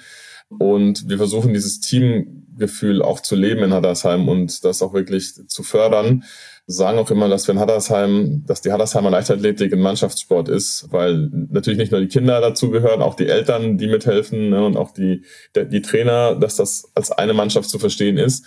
Und 0.59 1.09
wir 1.09 1.17
versuchen 1.17 1.55
dieses 1.55 1.81
Teamgefühl 1.81 3.03
auch 3.03 3.21
zu 3.21 3.37
leben 3.37 3.63
in 3.63 3.73
Hattersheim 3.73 4.29
und 4.29 4.65
das 4.65 4.83
auch 4.83 4.93
wirklich 4.93 5.35
zu 5.49 5.63
fördern. 5.63 6.25
Wir 6.67 6.75
sagen 6.75 6.99
auch 6.99 7.11
immer, 7.11 7.29
dass 7.29 7.47
wir 7.47 7.55
in 7.55 7.61
Hattersheim, 7.61 8.43
dass 8.47 8.61
die 8.61 8.73
Hattersheimer 8.73 9.11
Leichtathletik 9.11 9.73
ein 9.73 9.81
Mannschaftssport 9.81 10.49
ist, 10.49 10.89
weil 10.91 11.31
natürlich 11.51 11.79
nicht 11.79 11.93
nur 11.93 12.01
die 12.01 12.09
Kinder 12.09 12.41
dazu 12.41 12.71
gehören, 12.71 13.01
auch 13.01 13.15
die 13.15 13.29
Eltern, 13.29 13.79
die 13.79 13.87
mithelfen 13.87 14.51
ne, 14.51 14.65
und 14.65 14.77
auch 14.77 14.93
die, 14.93 15.25
die 15.55 15.83
Trainer, 15.83 16.35
dass 16.35 16.57
das 16.57 16.91
als 16.95 17.13
eine 17.13 17.33
Mannschaft 17.33 17.71
zu 17.71 17.79
verstehen 17.79 18.19
ist. 18.19 18.45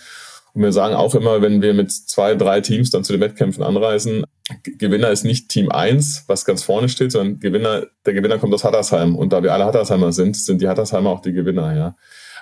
Und 0.52 0.62
wir 0.62 0.72
sagen 0.72 0.94
auch 0.94 1.14
immer, 1.14 1.42
wenn 1.42 1.62
wir 1.62 1.74
mit 1.74 1.90
zwei, 1.90 2.34
drei 2.34 2.60
Teams 2.60 2.90
dann 2.90 3.02
zu 3.02 3.12
den 3.12 3.20
Wettkämpfen 3.20 3.62
anreisen, 3.62 4.23
Gewinner 4.78 5.10
ist 5.10 5.24
nicht 5.24 5.48
Team 5.48 5.70
1, 5.70 6.24
was 6.26 6.44
ganz 6.44 6.62
vorne 6.62 6.90
steht, 6.90 7.12
sondern 7.12 7.40
Gewinner, 7.40 7.86
der 8.04 8.12
Gewinner 8.12 8.38
kommt 8.38 8.52
aus 8.52 8.64
Hattersheim. 8.64 9.16
Und 9.16 9.32
da 9.32 9.42
wir 9.42 9.54
alle 9.54 9.64
Hattersheimer 9.64 10.12
sind, 10.12 10.36
sind 10.36 10.60
die 10.60 10.68
Hattersheimer 10.68 11.10
auch 11.10 11.20
die 11.20 11.32
Gewinner, 11.32 11.74
ja. 11.74 11.96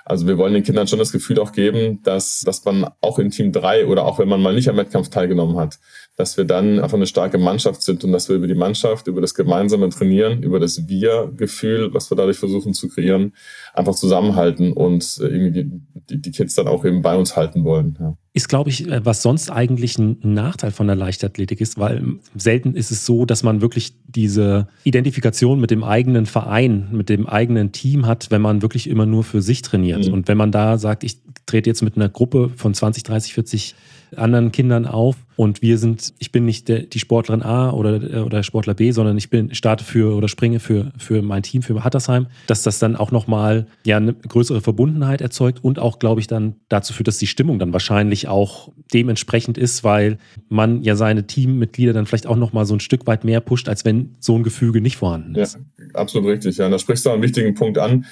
Also 0.05 0.27
wir 0.27 0.37
wollen 0.37 0.53
den 0.53 0.63
Kindern 0.63 0.85
schon 0.85 0.99
das 0.99 1.13
Gefühl 1.13 1.39
auch 1.39 1.53
geben, 1.53 2.03
dass, 2.03 2.41
dass 2.41 2.65
man 2.65 2.89
auch 2.99 3.19
in 3.19 3.31
Team 3.31 3.53
3 3.53 3.87
oder 3.87 4.03
auch 4.03 4.19
wenn 4.19 4.27
man 4.27 4.41
mal 4.41 4.53
nicht 4.53 4.67
am 4.67 4.75
Wettkampf 4.75 5.09
teilgenommen 5.09 5.57
hat, 5.57 5.79
dass 6.15 6.37
wir 6.37 6.45
dann 6.45 6.79
einfach 6.79 6.97
eine 6.97 7.07
starke 7.07 7.39
Mannschaft 7.39 7.81
sind 7.81 8.03
und 8.03 8.11
dass 8.11 8.29
wir 8.29 8.35
über 8.35 8.47
die 8.47 8.53
Mannschaft, 8.53 9.07
über 9.07 9.19
das 9.19 9.33
gemeinsame 9.33 9.89
Trainieren, 9.89 10.43
über 10.43 10.59
das 10.59 10.87
Wir-Gefühl, 10.87 11.91
was 11.93 12.11
wir 12.11 12.15
dadurch 12.15 12.37
versuchen 12.37 12.73
zu 12.73 12.87
kreieren, 12.87 13.33
einfach 13.73 13.95
zusammenhalten 13.95 14.73
und 14.73 15.17
äh, 15.21 15.25
irgendwie 15.25 15.63
die, 16.09 16.21
die, 16.21 16.31
Kids 16.31 16.53
dann 16.53 16.67
auch 16.67 16.85
eben 16.85 17.01
bei 17.01 17.15
uns 17.15 17.35
halten 17.35 17.63
wollen. 17.63 17.97
Ja. 17.99 18.15
Ist, 18.33 18.47
glaube 18.47 18.69
ich, 18.69 18.87
äh, 18.87 19.03
was 19.03 19.23
sonst 19.23 19.49
eigentlich 19.51 19.97
ein 19.97 20.17
Nachteil 20.21 20.69
von 20.69 20.85
der 20.85 20.95
Leichtathletik 20.95 21.61
ist, 21.61 21.79
weil 21.79 22.03
selten 22.35 22.75
ist 22.75 22.91
es 22.91 23.07
so, 23.07 23.25
dass 23.25 23.41
man 23.41 23.61
wirklich 23.61 23.95
diese 24.07 24.67
Identifikation 24.83 25.59
mit 25.59 25.71
dem 25.71 25.83
eigenen 25.83 26.27
Verein, 26.27 26.89
mit 26.91 27.09
dem 27.09 27.27
eigenen 27.27 27.71
Team 27.71 28.05
hat, 28.05 28.29
wenn 28.29 28.41
man 28.41 28.61
wirklich 28.61 28.87
immer 28.87 29.07
nur 29.07 29.23
für 29.23 29.41
sich 29.41 29.63
trainiert. 29.63 30.07
Mhm. 30.07 30.13
Und 30.13 30.27
wenn 30.27 30.37
man 30.37 30.51
da 30.51 30.77
sagt, 30.77 31.03
ich 31.03 31.22
trete 31.53 31.69
jetzt 31.69 31.83
mit 31.83 31.95
einer 31.95 32.09
Gruppe 32.09 32.49
von 32.55 32.73
20, 32.73 33.03
30, 33.03 33.33
40 33.35 33.75
anderen 34.17 34.51
Kindern 34.51 34.85
auf 34.85 35.15
und 35.35 35.61
wir 35.61 35.77
sind, 35.77 36.13
ich 36.19 36.31
bin 36.31 36.45
nicht 36.45 36.67
der, 36.67 36.79
die 36.79 36.99
Sportlerin 36.99 37.41
A 37.41 37.71
oder, 37.71 38.25
oder 38.25 38.43
Sportler 38.43 38.73
B, 38.73 38.91
sondern 38.91 39.17
ich 39.17 39.29
bin 39.29 39.53
starte 39.53 39.83
für 39.83 40.15
oder 40.15 40.27
springe 40.27 40.59
für, 40.59 40.91
für 40.97 41.21
mein 41.21 41.43
Team, 41.43 41.61
für 41.61 41.83
Hattersheim, 41.83 42.27
dass 42.47 42.63
das 42.63 42.79
dann 42.79 42.95
auch 42.95 43.11
nochmal 43.11 43.67
ja, 43.85 43.97
eine 43.97 44.13
größere 44.13 44.61
Verbundenheit 44.61 45.21
erzeugt 45.21 45.63
und 45.63 45.79
auch, 45.79 45.99
glaube 45.99 46.21
ich, 46.21 46.27
dann 46.27 46.55
dazu 46.69 46.93
führt, 46.93 47.07
dass 47.07 47.17
die 47.17 47.27
Stimmung 47.27 47.59
dann 47.59 47.73
wahrscheinlich 47.73 48.27
auch 48.27 48.71
dementsprechend 48.93 49.57
ist, 49.57 49.83
weil 49.83 50.17
man 50.49 50.83
ja 50.83 50.95
seine 50.95 51.25
Teammitglieder 51.25 51.93
dann 51.93 52.05
vielleicht 52.05 52.27
auch 52.27 52.37
nochmal 52.37 52.65
so 52.65 52.75
ein 52.75 52.79
Stück 52.79 53.07
weit 53.07 53.23
mehr 53.23 53.41
pusht, 53.41 53.69
als 53.69 53.85
wenn 53.85 54.15
so 54.19 54.35
ein 54.35 54.43
Gefüge 54.43 54.81
nicht 54.81 54.97
vorhanden 54.97 55.35
ist. 55.35 55.57
Ja, 55.79 55.99
absolut 55.99 56.29
richtig. 56.29 56.57
Ja, 56.57 56.65
und 56.65 56.71
da 56.71 56.79
sprichst 56.79 57.05
du 57.05 57.09
auch 57.09 57.13
einen 57.13 57.23
wichtigen 57.23 57.53
Punkt 57.55 57.77
an. 57.77 58.05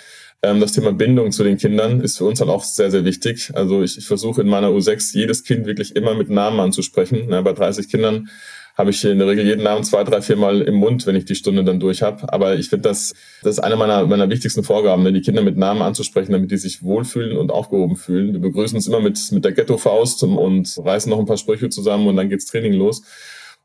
Ähm, 0.44 0.60
das 0.60 0.74
Thema 0.74 0.92
Bindung 0.92 1.32
zu 1.32 1.44
den 1.44 1.58
Kindern 1.58 2.02
ist 2.02 2.18
für 2.18 2.26
uns 2.26 2.40
halt 2.40 2.50
auch 2.50 2.64
sehr, 2.64 2.90
sehr 2.90 3.06
wichtig. 3.06 3.52
Also 3.54 3.84
ich, 3.84 3.98
ich 3.98 4.08
versuche 4.08 4.42
in 4.42 4.48
meiner 4.48 4.70
U6 4.70 5.16
jedes 5.16 5.44
Kind 5.44 5.66
wirklich 5.66 5.96
immer 5.96 6.16
mit 6.16 6.30
Namen 6.30 6.60
anzusprechen. 6.60 7.30
Ja, 7.30 7.42
bei 7.42 7.54
30 7.54 7.90
Kindern 7.90 8.30
habe 8.76 8.90
ich 8.90 9.04
in 9.04 9.20
der 9.20 9.28
Regel 9.28 9.46
jeden 9.46 9.64
Namen 9.64 9.84
zwei, 9.84 10.04
drei, 10.04 10.22
vier 10.22 10.38
Mal 10.38 10.62
im 10.62 10.76
Mund, 10.76 11.06
wenn 11.06 11.16
ich 11.16 11.26
die 11.26 11.36
Stunde 11.36 11.64
dann 11.64 11.80
durch 11.80 12.02
habe. 12.02 12.32
Aber 12.34 12.56
ich 12.56 12.70
finde, 12.70 12.90
das, 12.90 13.14
das 13.44 13.58
ist 13.58 13.60
eine 13.60 13.76
meiner, 13.76 14.08
meiner 14.08 14.30
wichtigsten 14.30 14.64
Vorgaben, 14.64 15.14
die 15.14 15.22
Kinder 15.22 15.42
mit 15.42 15.58
Namen 15.58 15.82
anzusprechen, 15.82 16.32
damit 16.32 16.52
die 16.52 16.58
sich 16.58 16.82
wohlfühlen 16.82 17.38
und 17.38 17.52
aufgehoben 17.52 17.96
fühlen. 17.96 18.34
Wir 18.34 18.40
begrüßen 18.40 18.76
uns 18.76 18.88
immer 18.88 19.02
mit, 19.02 19.20
mit 19.32 19.46
der 19.46 19.52
Ghetto-Faust 19.52 20.24
und 20.24 20.78
reißen 20.78 21.10
noch 21.10 21.20
ein 21.20 21.26
paar 21.26 21.38
Sprüche 21.38 21.70
zusammen 21.70 22.08
und 22.08 22.16
dann 22.16 22.30
geht's 22.30 22.46
Training 22.46 22.74
los. 22.74 23.04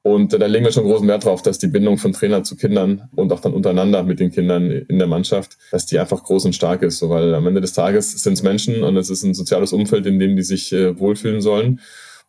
Und 0.06 0.32
äh, 0.32 0.38
da 0.38 0.46
legen 0.46 0.64
wir 0.64 0.70
schon 0.70 0.84
großen 0.84 1.08
Wert 1.08 1.25
drauf, 1.25 1.42
dass 1.42 1.58
die 1.58 1.66
Bindung 1.66 1.98
von 1.98 2.12
Trainer 2.12 2.44
zu 2.44 2.54
Kindern 2.54 3.08
und 3.16 3.32
auch 3.32 3.40
dann 3.40 3.52
untereinander 3.52 4.04
mit 4.04 4.20
den 4.20 4.30
Kindern 4.30 4.70
in 4.70 5.00
der 5.00 5.08
Mannschaft, 5.08 5.58
dass 5.72 5.84
die 5.84 5.98
einfach 5.98 6.22
groß 6.22 6.44
und 6.44 6.52
stark 6.52 6.82
ist. 6.82 6.98
So, 6.98 7.10
weil 7.10 7.34
am 7.34 7.44
Ende 7.44 7.60
des 7.60 7.72
Tages 7.72 8.12
sind 8.22 8.34
es 8.34 8.44
Menschen 8.44 8.84
und 8.84 8.96
es 8.96 9.10
ist 9.10 9.25
ein 9.25 9.34
soziales 9.34 9.72
Umfeld, 9.72 10.06
in 10.06 10.20
dem 10.20 10.36
die 10.36 10.44
sich 10.44 10.72
äh, 10.72 10.96
wohlfühlen 10.96 11.40
sollen. 11.40 11.80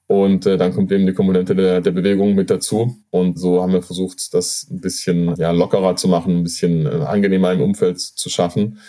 Und 0.07 0.47
äh, 0.47 0.57
dann 0.57 0.73
kommt 0.73 0.91
eben 0.91 1.05
die 1.05 1.13
Komponente 1.13 1.53
der, 1.53 1.81
der 1.81 1.91
Bewegung 1.91 2.33
mit 2.33 2.49
dazu. 2.49 2.97
Und 3.11 3.37
so 3.37 3.61
haben 3.61 3.73
wir 3.73 3.83
versucht, 3.83 4.33
das 4.33 4.65
ein 4.71 4.81
bisschen 4.81 5.35
ja, 5.35 5.51
lockerer 5.51 5.95
zu 5.97 6.07
machen, 6.07 6.37
ein 6.37 6.43
bisschen 6.43 6.87
äh, 6.87 6.89
angenehmer 6.89 7.51
im 7.51 7.61
Umfeld 7.61 7.99
zu 7.99 8.29
schaffen. 8.31 8.79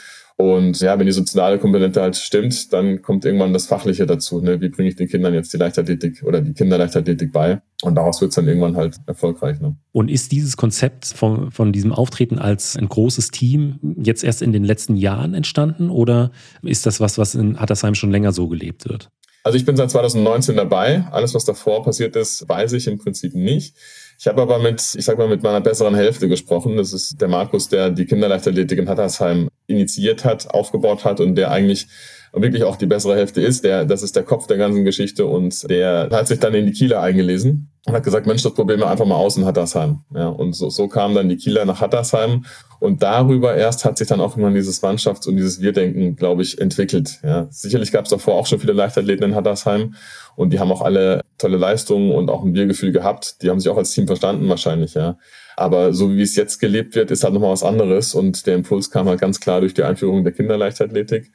Und 0.40 0.80
ja, 0.80 0.96
wenn 0.96 1.06
die 1.06 1.12
soziale 1.12 1.58
Komponente 1.58 2.00
halt 2.00 2.16
stimmt, 2.16 2.72
dann 2.72 3.02
kommt 3.02 3.24
irgendwann 3.24 3.52
das 3.52 3.66
Fachliche 3.66 4.06
dazu. 4.06 4.40
Ne? 4.40 4.60
Wie 4.60 4.68
bringe 4.68 4.88
ich 4.88 4.94
den 4.94 5.08
Kindern 5.08 5.34
jetzt 5.34 5.52
die 5.52 5.56
Leichtathletik 5.56 6.22
oder 6.22 6.40
die 6.40 6.52
Kinderleichtathletik 6.52 7.32
bei? 7.32 7.60
Und 7.82 7.96
daraus 7.96 8.20
wird 8.20 8.28
es 8.28 8.36
dann 8.36 8.46
irgendwann 8.46 8.76
halt 8.76 8.98
erfolgreich. 9.06 9.60
Ne? 9.60 9.74
Und 9.90 10.08
ist 10.08 10.30
dieses 10.30 10.56
Konzept 10.56 11.06
von, 11.06 11.50
von 11.50 11.72
diesem 11.72 11.90
Auftreten 11.92 12.38
als 12.38 12.76
ein 12.76 12.88
großes 12.88 13.32
Team 13.32 13.80
jetzt 14.00 14.22
erst 14.22 14.40
in 14.40 14.52
den 14.52 14.62
letzten 14.62 14.94
Jahren 14.94 15.34
entstanden 15.34 15.90
oder 15.90 16.30
ist 16.62 16.86
das 16.86 17.00
was, 17.00 17.18
was 17.18 17.34
in 17.34 17.58
Hattersheim 17.58 17.96
schon 17.96 18.12
länger 18.12 18.30
so 18.30 18.46
gelebt 18.46 18.88
wird? 18.88 19.10
Also 19.42 19.58
ich 19.58 19.64
bin 19.64 19.76
seit 19.76 19.90
2019 19.90 20.54
dabei. 20.54 21.04
Alles, 21.10 21.34
was 21.34 21.46
davor 21.46 21.82
passiert 21.82 22.14
ist, 22.14 22.48
weiß 22.48 22.74
ich 22.74 22.86
im 22.86 22.98
Prinzip 22.98 23.34
nicht. 23.34 23.74
Ich 24.20 24.26
habe 24.26 24.42
aber 24.42 24.58
mit, 24.58 24.96
ich 24.96 25.04
sag 25.04 25.16
mal, 25.16 25.28
mit 25.28 25.44
meiner 25.44 25.60
besseren 25.60 25.94
Hälfte 25.94 26.28
gesprochen. 26.28 26.76
Das 26.76 26.92
ist 26.92 27.20
der 27.20 27.28
Markus, 27.28 27.68
der 27.68 27.90
die 27.90 28.04
Kinderleichtathletik 28.04 28.78
in 28.78 28.88
Hattersheim 28.88 29.48
initiiert 29.68 30.24
hat, 30.24 30.50
aufgebaut 30.50 31.04
hat 31.04 31.20
und 31.20 31.36
der 31.36 31.52
eigentlich 31.52 31.86
wirklich 32.32 32.64
auch 32.64 32.76
die 32.76 32.86
bessere 32.86 33.14
Hälfte 33.14 33.40
ist. 33.40 33.62
Der, 33.64 33.84
das 33.84 34.02
ist 34.02 34.16
der 34.16 34.24
Kopf 34.24 34.48
der 34.48 34.56
ganzen 34.56 34.84
Geschichte 34.84 35.24
und 35.26 35.70
der 35.70 36.08
hat 36.10 36.26
sich 36.26 36.40
dann 36.40 36.52
in 36.54 36.66
die 36.66 36.72
Kieler 36.72 37.00
eingelesen 37.00 37.70
und 37.86 37.94
hat 37.94 38.02
gesagt, 38.02 38.26
Mensch, 38.26 38.42
das 38.42 38.54
probieren 38.54 38.80
wir 38.80 38.90
einfach 38.90 39.06
mal 39.06 39.14
aus 39.14 39.36
in 39.36 39.44
Hattersheim. 39.44 40.00
Ja, 40.12 40.28
und 40.28 40.52
so, 40.52 40.68
so 40.68 40.88
kamen 40.88 41.14
dann 41.14 41.28
die 41.28 41.36
Kieler 41.36 41.64
nach 41.64 41.80
Hattersheim 41.80 42.44
und 42.80 43.02
darüber 43.02 43.54
erst 43.54 43.84
hat 43.84 43.98
sich 43.98 44.08
dann 44.08 44.20
auch 44.20 44.36
immer 44.36 44.50
dieses 44.50 44.82
Mannschafts- 44.82 45.28
und 45.28 45.36
dieses 45.36 45.60
Wir-Denken, 45.60 46.16
glaube 46.16 46.42
ich, 46.42 46.60
entwickelt. 46.60 47.20
Ja, 47.22 47.46
sicherlich 47.50 47.92
gab 47.92 48.04
es 48.04 48.10
davor 48.10 48.34
auch 48.34 48.46
schon 48.46 48.58
viele 48.58 48.72
Leichtathleten 48.72 49.30
in 49.30 49.34
Hattersheim 49.34 49.94
und 50.34 50.52
die 50.52 50.58
haben 50.58 50.72
auch 50.72 50.82
alle 50.82 51.22
tolle 51.38 51.56
Leistungen 51.56 52.12
und 52.12 52.30
auch 52.30 52.44
ein 52.44 52.54
Wir-Gefühl 52.54 52.92
gehabt. 52.92 53.42
Die 53.42 53.50
haben 53.50 53.60
sich 53.60 53.70
auch 53.70 53.76
als 53.76 53.92
Team 53.92 54.06
verstanden 54.06 54.48
wahrscheinlich, 54.48 54.94
ja. 54.94 55.18
Aber 55.56 55.92
so 55.92 56.14
wie 56.14 56.22
es 56.22 56.36
jetzt 56.36 56.58
gelebt 56.58 56.94
wird, 56.94 57.10
ist 57.10 57.24
halt 57.24 57.34
nochmal 57.34 57.52
was 57.52 57.64
anderes 57.64 58.14
und 58.14 58.46
der 58.46 58.54
Impuls 58.54 58.90
kam 58.90 59.08
halt 59.08 59.20
ganz 59.20 59.40
klar 59.40 59.60
durch 59.60 59.74
die 59.74 59.82
Einführung 59.82 60.22
der 60.24 60.32
Kinderleichtathletik 60.32 61.32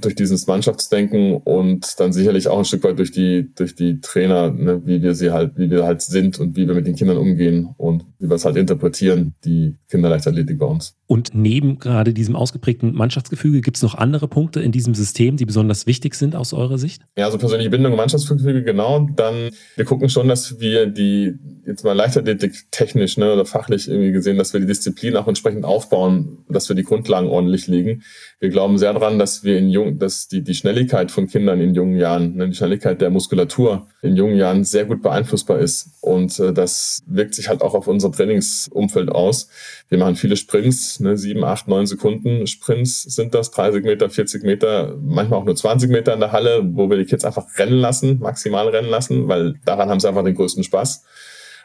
durch 0.00 0.14
dieses 0.14 0.46
Mannschaftsdenken 0.46 1.36
und 1.36 2.00
dann 2.00 2.12
sicherlich 2.12 2.48
auch 2.48 2.58
ein 2.58 2.64
Stück 2.64 2.84
weit 2.84 2.98
durch 2.98 3.12
die, 3.12 3.52
durch 3.54 3.74
die 3.74 4.00
Trainer, 4.00 4.50
ne, 4.50 4.82
wie 4.84 5.02
wir 5.02 5.14
sie 5.14 5.30
halt, 5.30 5.56
wie 5.56 5.70
wir 5.70 5.84
halt 5.84 6.02
sind 6.02 6.38
und 6.38 6.56
wie 6.56 6.66
wir 6.66 6.74
mit 6.74 6.86
den 6.86 6.96
Kindern 6.96 7.16
umgehen 7.16 7.74
und 7.76 8.04
wie 8.18 8.28
wir 8.28 8.34
es 8.34 8.44
halt 8.44 8.56
interpretieren, 8.56 9.34
die 9.44 9.76
Kinderleichtathletik 9.88 10.58
bei 10.58 10.66
uns. 10.66 10.96
Und 11.14 11.30
neben 11.32 11.78
gerade 11.78 12.12
diesem 12.12 12.34
ausgeprägten 12.34 12.92
Mannschaftsgefüge 12.92 13.60
gibt 13.60 13.76
es 13.76 13.84
noch 13.84 13.94
andere 13.94 14.26
Punkte 14.26 14.60
in 14.60 14.72
diesem 14.72 14.96
System, 14.96 15.36
die 15.36 15.44
besonders 15.44 15.86
wichtig 15.86 16.16
sind 16.16 16.34
aus 16.34 16.52
eurer 16.52 16.76
Sicht? 16.76 17.02
Ja, 17.16 17.26
also 17.26 17.38
persönliche 17.38 17.70
Bindung 17.70 17.94
Mannschaftsgefüge, 17.94 18.64
genau. 18.64 19.08
Dann, 19.14 19.50
wir 19.76 19.84
gucken 19.84 20.08
schon, 20.08 20.26
dass 20.26 20.58
wir 20.58 20.86
die, 20.86 21.34
jetzt 21.66 21.84
mal 21.84 21.92
Leichtathletik 21.92 22.64
technisch 22.72 23.16
ne, 23.16 23.32
oder 23.32 23.46
fachlich 23.46 23.86
irgendwie 23.86 24.10
gesehen, 24.10 24.38
dass 24.38 24.52
wir 24.54 24.58
die 24.58 24.66
Disziplin 24.66 25.16
auch 25.16 25.28
entsprechend 25.28 25.64
aufbauen, 25.64 26.38
dass 26.48 26.68
wir 26.68 26.74
die 26.74 26.82
Grundlagen 26.82 27.28
ordentlich 27.28 27.68
legen. 27.68 28.02
Wir 28.40 28.48
glauben 28.48 28.76
sehr 28.76 28.92
daran, 28.92 29.20
dass 29.20 29.44
wir 29.44 29.56
in 29.56 29.70
jung, 29.70 30.00
dass 30.00 30.26
die, 30.26 30.42
die 30.42 30.54
Schnelligkeit 30.54 31.12
von 31.12 31.28
Kindern 31.28 31.60
in 31.60 31.76
jungen 31.76 31.96
Jahren, 31.96 32.34
ne, 32.34 32.48
die 32.48 32.56
Schnelligkeit 32.56 33.00
der 33.00 33.10
Muskulatur 33.10 33.86
in 34.02 34.16
jungen 34.16 34.36
Jahren 34.36 34.64
sehr 34.64 34.84
gut 34.84 35.00
beeinflussbar 35.00 35.60
ist. 35.60 35.90
Und 36.00 36.40
äh, 36.40 36.52
das 36.52 37.04
wirkt 37.06 37.36
sich 37.36 37.48
halt 37.48 37.62
auch 37.62 37.74
auf 37.74 37.86
unser 37.86 38.10
Trainingsumfeld 38.10 39.10
aus. 39.10 39.48
Wir 39.88 39.98
machen 39.98 40.16
viele 40.16 40.36
Sprints, 40.36 40.98
ne, 41.04 41.16
sieben, 41.16 41.44
acht, 41.44 41.68
neun 41.68 41.86
Sekunden 41.86 42.46
Sprints 42.46 43.02
sind 43.02 43.34
das, 43.34 43.50
30 43.52 43.84
Meter, 43.84 44.10
40 44.10 44.42
Meter, 44.42 44.96
manchmal 45.00 45.40
auch 45.40 45.44
nur 45.44 45.54
20 45.54 45.90
Meter 45.90 46.14
in 46.14 46.20
der 46.20 46.32
Halle, 46.32 46.62
wo 46.72 46.90
wir 46.90 46.96
die 46.96 47.04
Kids 47.04 47.24
einfach 47.24 47.46
rennen 47.58 47.78
lassen, 47.78 48.18
maximal 48.18 48.68
rennen 48.68 48.90
lassen, 48.90 49.28
weil 49.28 49.54
daran 49.64 49.88
haben 49.88 50.00
sie 50.00 50.08
einfach 50.08 50.24
den 50.24 50.34
größten 50.34 50.64
Spaß. 50.64 51.04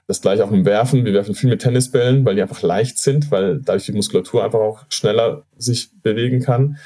Das 0.07 0.21
gleiche 0.21 0.43
auch 0.43 0.51
im 0.51 0.65
Werfen. 0.65 1.05
Wir 1.05 1.13
werfen 1.13 1.35
viel 1.35 1.51
mit 1.51 1.61
Tennisbällen, 1.61 2.25
weil 2.25 2.33
die 2.33 2.41
einfach 2.41 2.63
leicht 2.63 2.97
sind, 2.97 3.29
weil 3.29 3.61
dadurch 3.61 3.85
die 3.85 3.91
Muskulatur 3.91 4.43
einfach 4.43 4.59
auch 4.59 4.85
schneller 4.89 5.43
sich 5.57 5.91
bewegen 6.01 6.41
kann. 6.41 6.77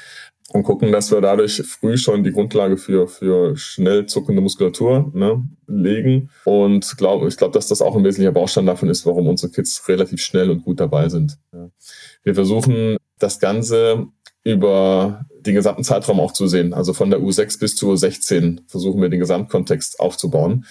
Und 0.50 0.62
gucken, 0.62 0.92
dass 0.92 1.10
wir 1.10 1.20
dadurch 1.20 1.62
früh 1.62 1.96
schon 1.96 2.22
die 2.22 2.30
Grundlage 2.30 2.76
für, 2.76 3.08
für 3.08 3.56
schnell 3.56 4.06
zuckende 4.06 4.42
Muskulatur 4.42 5.10
ne, 5.14 5.42
legen. 5.66 6.30
Und 6.44 6.96
glaub, 6.98 7.26
ich 7.26 7.36
glaube, 7.36 7.54
dass 7.54 7.68
das 7.68 7.80
auch 7.80 7.96
ein 7.96 8.04
wesentlicher 8.04 8.32
Baustein 8.32 8.66
davon 8.66 8.90
ist, 8.90 9.06
warum 9.06 9.26
unsere 9.26 9.50
Kids 9.50 9.88
relativ 9.88 10.20
schnell 10.22 10.50
und 10.50 10.62
gut 10.62 10.80
dabei 10.80 11.08
sind. 11.08 11.38
Ja. 11.52 11.70
Wir 12.22 12.34
versuchen 12.34 12.98
das 13.18 13.40
Ganze 13.40 14.08
über 14.44 15.24
den 15.40 15.54
gesamten 15.54 15.82
Zeitraum 15.82 16.20
auch 16.20 16.32
zu 16.32 16.46
sehen. 16.46 16.74
Also 16.74 16.92
von 16.92 17.10
der 17.10 17.20
U6 17.20 17.58
bis 17.58 17.74
zur 17.76 17.94
U16 17.94 18.60
versuchen 18.66 19.00
wir 19.00 19.08
den 19.08 19.20
Gesamtkontext 19.20 19.98
aufzubauen. 19.98 20.66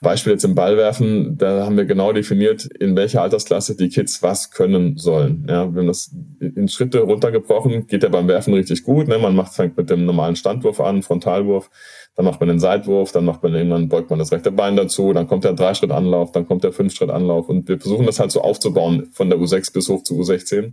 Beispiel 0.00 0.32
jetzt 0.32 0.44
im 0.44 0.54
Ballwerfen, 0.54 1.38
da 1.38 1.64
haben 1.64 1.76
wir 1.76 1.84
genau 1.84 2.12
definiert, 2.12 2.64
in 2.64 2.96
welcher 2.96 3.22
Altersklasse 3.22 3.76
die 3.76 3.88
Kids 3.88 4.22
was 4.22 4.50
können 4.50 4.96
sollen. 4.96 5.46
Ja, 5.48 5.72
wir 5.72 5.80
haben 5.80 5.86
das 5.86 6.14
in 6.40 6.68
Schritte 6.68 7.00
runtergebrochen, 7.00 7.86
geht 7.86 8.02
ja 8.02 8.08
beim 8.08 8.28
Werfen 8.28 8.54
richtig 8.54 8.82
gut. 8.82 9.08
Ne? 9.08 9.18
Man 9.18 9.34
macht, 9.34 9.54
fängt 9.54 9.76
mit 9.76 9.90
dem 9.90 10.04
normalen 10.04 10.36
Standwurf 10.36 10.80
an, 10.80 11.02
Frontalwurf, 11.02 11.70
dann 12.14 12.24
macht 12.24 12.40
man 12.40 12.48
den 12.48 12.60
Seitwurf, 12.60 13.12
dann 13.12 13.24
macht 13.24 13.42
man 13.42 13.54
irgendwann, 13.54 13.88
beugt 13.88 14.10
man 14.10 14.18
das 14.18 14.32
rechte 14.32 14.50
Bein 14.50 14.76
dazu, 14.76 15.12
dann 15.12 15.26
kommt 15.26 15.44
der 15.44 15.52
Dreischritt-Anlauf, 15.52 16.32
dann 16.32 16.46
kommt 16.46 16.64
der 16.64 16.72
Fünfschritt-Anlauf 16.72 17.48
und 17.48 17.68
wir 17.68 17.78
versuchen 17.78 18.06
das 18.06 18.20
halt 18.20 18.32
so 18.32 18.40
aufzubauen 18.40 19.08
von 19.12 19.30
der 19.30 19.38
U6 19.38 19.72
bis 19.72 19.88
hoch 19.88 20.02
zu 20.02 20.14
U16 20.14 20.72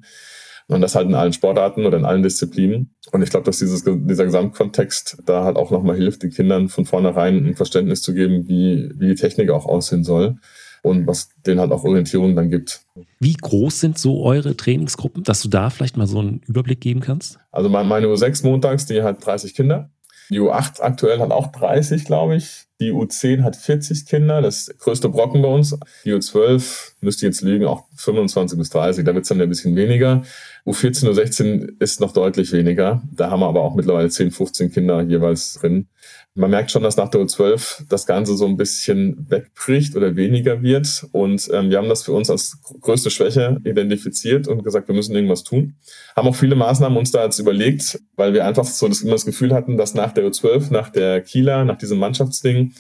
und 0.67 0.81
das 0.81 0.95
halt 0.95 1.07
in 1.07 1.15
allen 1.15 1.33
Sportarten 1.33 1.85
oder 1.85 1.97
in 1.97 2.05
allen 2.05 2.23
Disziplinen. 2.23 2.95
Und 3.11 3.21
ich 3.21 3.29
glaube, 3.29 3.45
dass 3.45 3.59
dieses, 3.59 3.83
dieser 3.85 4.25
Gesamtkontext 4.25 5.17
da 5.25 5.43
halt 5.43 5.57
auch 5.57 5.71
nochmal 5.71 5.95
hilft, 5.95 6.23
den 6.23 6.31
Kindern 6.31 6.69
von 6.69 6.85
vornherein 6.85 7.45
ein 7.45 7.55
Verständnis 7.55 8.01
zu 8.01 8.13
geben, 8.13 8.47
wie, 8.47 8.91
wie 8.95 9.07
die 9.07 9.15
Technik 9.15 9.49
auch 9.49 9.65
aussehen 9.65 10.03
soll 10.03 10.37
und 10.81 11.07
was 11.07 11.29
denen 11.45 11.59
halt 11.59 11.71
auch 11.71 11.83
Orientierung 11.83 12.35
dann 12.35 12.49
gibt. 12.49 12.81
Wie 13.19 13.33
groß 13.33 13.79
sind 13.79 13.97
so 13.97 14.23
eure 14.23 14.55
Trainingsgruppen, 14.55 15.23
dass 15.23 15.41
du 15.41 15.49
da 15.49 15.69
vielleicht 15.69 15.97
mal 15.97 16.07
so 16.07 16.19
einen 16.19 16.41
Überblick 16.45 16.81
geben 16.81 16.99
kannst? 16.99 17.39
Also 17.51 17.69
meine 17.69 18.07
U6 18.07 18.45
montags, 18.45 18.85
die 18.85 19.01
hat 19.01 19.25
30 19.25 19.55
Kinder. 19.55 19.89
Die 20.29 20.39
U8 20.39 20.81
aktuell 20.81 21.19
hat 21.19 21.31
auch 21.31 21.51
30, 21.51 22.05
glaube 22.05 22.35
ich. 22.35 22.65
Die 22.79 22.91
U10 22.91 23.43
hat 23.43 23.55
40 23.55 24.05
Kinder, 24.05 24.41
das 24.41 24.73
größte 24.79 25.09
Brocken 25.09 25.41
bei 25.41 25.47
uns. 25.47 25.77
Die 26.05 26.13
U12 26.13 26.93
müsste 27.01 27.25
jetzt 27.25 27.41
liegen, 27.41 27.65
auch 27.65 27.85
25 27.95 28.57
bis 28.57 28.69
30, 28.69 29.05
da 29.05 29.13
wird 29.13 29.23
es 29.23 29.29
dann 29.29 29.41
ein 29.41 29.49
bisschen 29.49 29.75
weniger. 29.75 30.23
U14, 30.65 31.09
U16 31.09 31.81
ist 31.81 31.99
noch 31.99 32.13
deutlich 32.13 32.53
weniger. 32.53 33.03
Da 33.11 33.29
haben 33.29 33.41
wir 33.41 33.47
aber 33.47 33.61
auch 33.61 33.75
mittlerweile 33.75 34.09
10, 34.09 34.31
15 34.31 34.71
Kinder 34.71 35.01
jeweils 35.01 35.55
drin. 35.55 35.87
Man 36.35 36.49
merkt 36.49 36.71
schon, 36.71 36.83
dass 36.83 36.95
nach 36.95 37.09
der 37.09 37.21
U12 37.21 37.83
das 37.89 38.05
Ganze 38.05 38.35
so 38.35 38.45
ein 38.45 38.55
bisschen 38.55 39.29
wegbricht 39.29 39.95
oder 39.95 40.15
weniger 40.15 40.63
wird. 40.63 41.05
Und 41.11 41.49
ähm, 41.53 41.69
wir 41.69 41.77
haben 41.77 41.89
das 41.89 42.03
für 42.03 42.13
uns 42.13 42.29
als 42.29 42.59
größte 42.81 43.11
Schwäche 43.11 43.59
identifiziert 43.65 44.47
und 44.47 44.63
gesagt, 44.63 44.87
wir 44.87 44.95
müssen 44.95 45.13
irgendwas 45.13 45.43
tun. 45.43 45.75
Haben 46.15 46.29
auch 46.29 46.35
viele 46.35 46.55
Maßnahmen 46.55 46.97
uns 46.97 47.11
da 47.11 47.25
jetzt 47.25 47.39
überlegt, 47.39 47.99
weil 48.15 48.33
wir 48.33 48.45
einfach 48.45 48.63
so 48.63 48.87
das, 48.87 49.01
immer 49.01 49.11
das 49.11 49.25
Gefühl 49.25 49.53
hatten, 49.53 49.77
dass 49.77 49.93
nach 49.93 50.13
der 50.13 50.25
U12, 50.25 50.71
nach 50.71 50.89
der 50.89 51.21
Kieler, 51.21 51.65
nach 51.65 51.77
diesem 51.77 51.99
Mannschaftsding, 51.99 52.73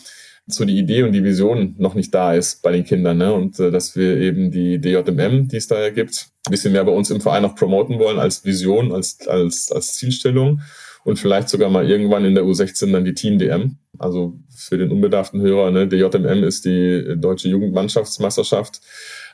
so 0.45 0.65
die 0.65 0.77
Idee 0.77 1.03
und 1.03 1.13
die 1.13 1.23
Vision 1.23 1.75
noch 1.77 1.95
nicht 1.95 2.13
da 2.13 2.33
ist 2.33 2.61
bei 2.61 2.71
den 2.71 2.83
Kindern. 2.83 3.17
Ne? 3.17 3.33
Und 3.33 3.59
äh, 3.59 3.71
dass 3.71 3.95
wir 3.95 4.17
eben 4.17 4.51
die 4.51 4.79
DJMM, 4.79 5.47
die 5.47 5.57
es 5.57 5.67
da 5.67 5.89
gibt, 5.89 6.27
ein 6.45 6.51
bisschen 6.51 6.73
mehr 6.73 6.83
bei 6.83 6.91
uns 6.91 7.09
im 7.09 7.21
Verein 7.21 7.45
auch 7.45 7.55
promoten 7.55 7.99
wollen 7.99 8.19
als 8.19 8.43
Vision, 8.43 8.91
als, 8.91 9.25
als, 9.27 9.71
als 9.71 9.93
Zielstellung 9.95 10.61
und 11.03 11.19
vielleicht 11.19 11.49
sogar 11.49 11.69
mal 11.69 11.89
irgendwann 11.89 12.25
in 12.25 12.35
der 12.35 12.43
U16 12.43 12.91
dann 12.91 13.05
die 13.05 13.13
Team-DM. 13.13 13.77
Also 13.99 14.39
für 14.55 14.77
den 14.77 14.91
unbedarften 14.91 15.41
Hörer, 15.41 15.71
ne, 15.71 15.87
DJMM 15.87 16.43
ist 16.43 16.65
die 16.65 17.15
deutsche 17.17 17.47
Jugendmannschaftsmeisterschaft. 17.49 18.81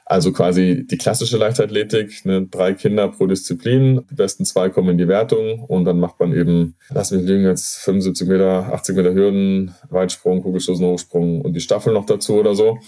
Also 0.09 0.33
quasi 0.33 0.87
die 0.89 0.97
klassische 0.97 1.37
Leichtathletik, 1.37 2.25
ne, 2.25 2.47
drei 2.49 2.73
Kinder 2.73 3.09
pro 3.09 3.27
Disziplin, 3.27 4.01
die 4.09 4.15
besten 4.15 4.43
zwei 4.43 4.69
kommen 4.69 4.89
in 4.89 4.97
die 4.97 5.07
Wertung 5.07 5.59
und 5.59 5.85
dann 5.85 5.99
macht 5.99 6.19
man 6.19 6.33
eben, 6.33 6.75
lass 6.89 7.11
mich 7.11 7.21
liegen, 7.21 7.43
jetzt 7.43 7.77
75 7.77 8.27
Meter, 8.27 8.73
80 8.73 8.95
Meter 8.95 9.13
Hürden, 9.13 9.75
Weitsprung, 9.89 10.41
Kugelstoßen, 10.41 10.83
Hochsprung 10.83 11.41
und 11.41 11.53
die 11.53 11.61
Staffel 11.61 11.93
noch 11.93 12.07
dazu 12.07 12.39
oder 12.39 12.55
so 12.55 12.79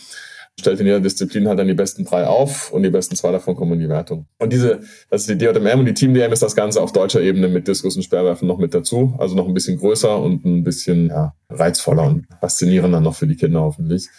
stellt 0.60 0.80
in 0.80 0.86
jeder 0.86 1.00
Disziplin 1.00 1.48
halt 1.48 1.60
dann 1.60 1.68
die 1.68 1.74
besten 1.74 2.06
drei 2.06 2.26
auf 2.28 2.72
und 2.72 2.84
die 2.84 2.90
besten 2.90 3.16
zwei 3.16 3.32
davon 3.32 3.56
kommen 3.56 3.74
in 3.74 3.80
die 3.80 3.90
Wertung. 3.90 4.28
Und 4.38 4.54
diese, 4.54 4.82
das 5.10 5.22
ist 5.22 5.30
die 5.30 5.38
DJM 5.38 5.80
und 5.80 5.86
die 5.86 5.94
Team 5.94 6.14
DM 6.14 6.32
ist 6.32 6.44
das 6.44 6.56
Ganze 6.56 6.82
auf 6.82 6.92
deutscher 6.92 7.22
Ebene 7.22 7.48
mit 7.48 7.68
Diskus 7.68 7.96
und 7.96 8.04
Sperrwerfen 8.04 8.48
noch 8.48 8.58
mit 8.58 8.74
dazu. 8.74 9.16
Also 9.18 9.36
noch 9.36 9.48
ein 9.48 9.54
bisschen 9.54 9.78
größer 9.78 10.22
und 10.22 10.46
ein 10.46 10.64
bisschen 10.64 11.08
ja, 11.08 11.34
reizvoller 11.50 12.04
und 12.04 12.28
faszinierender 12.40 13.00
noch 13.00 13.16
für 13.16 13.28
die 13.28 13.36
Kinder 13.36 13.62
hoffentlich. 13.62 14.10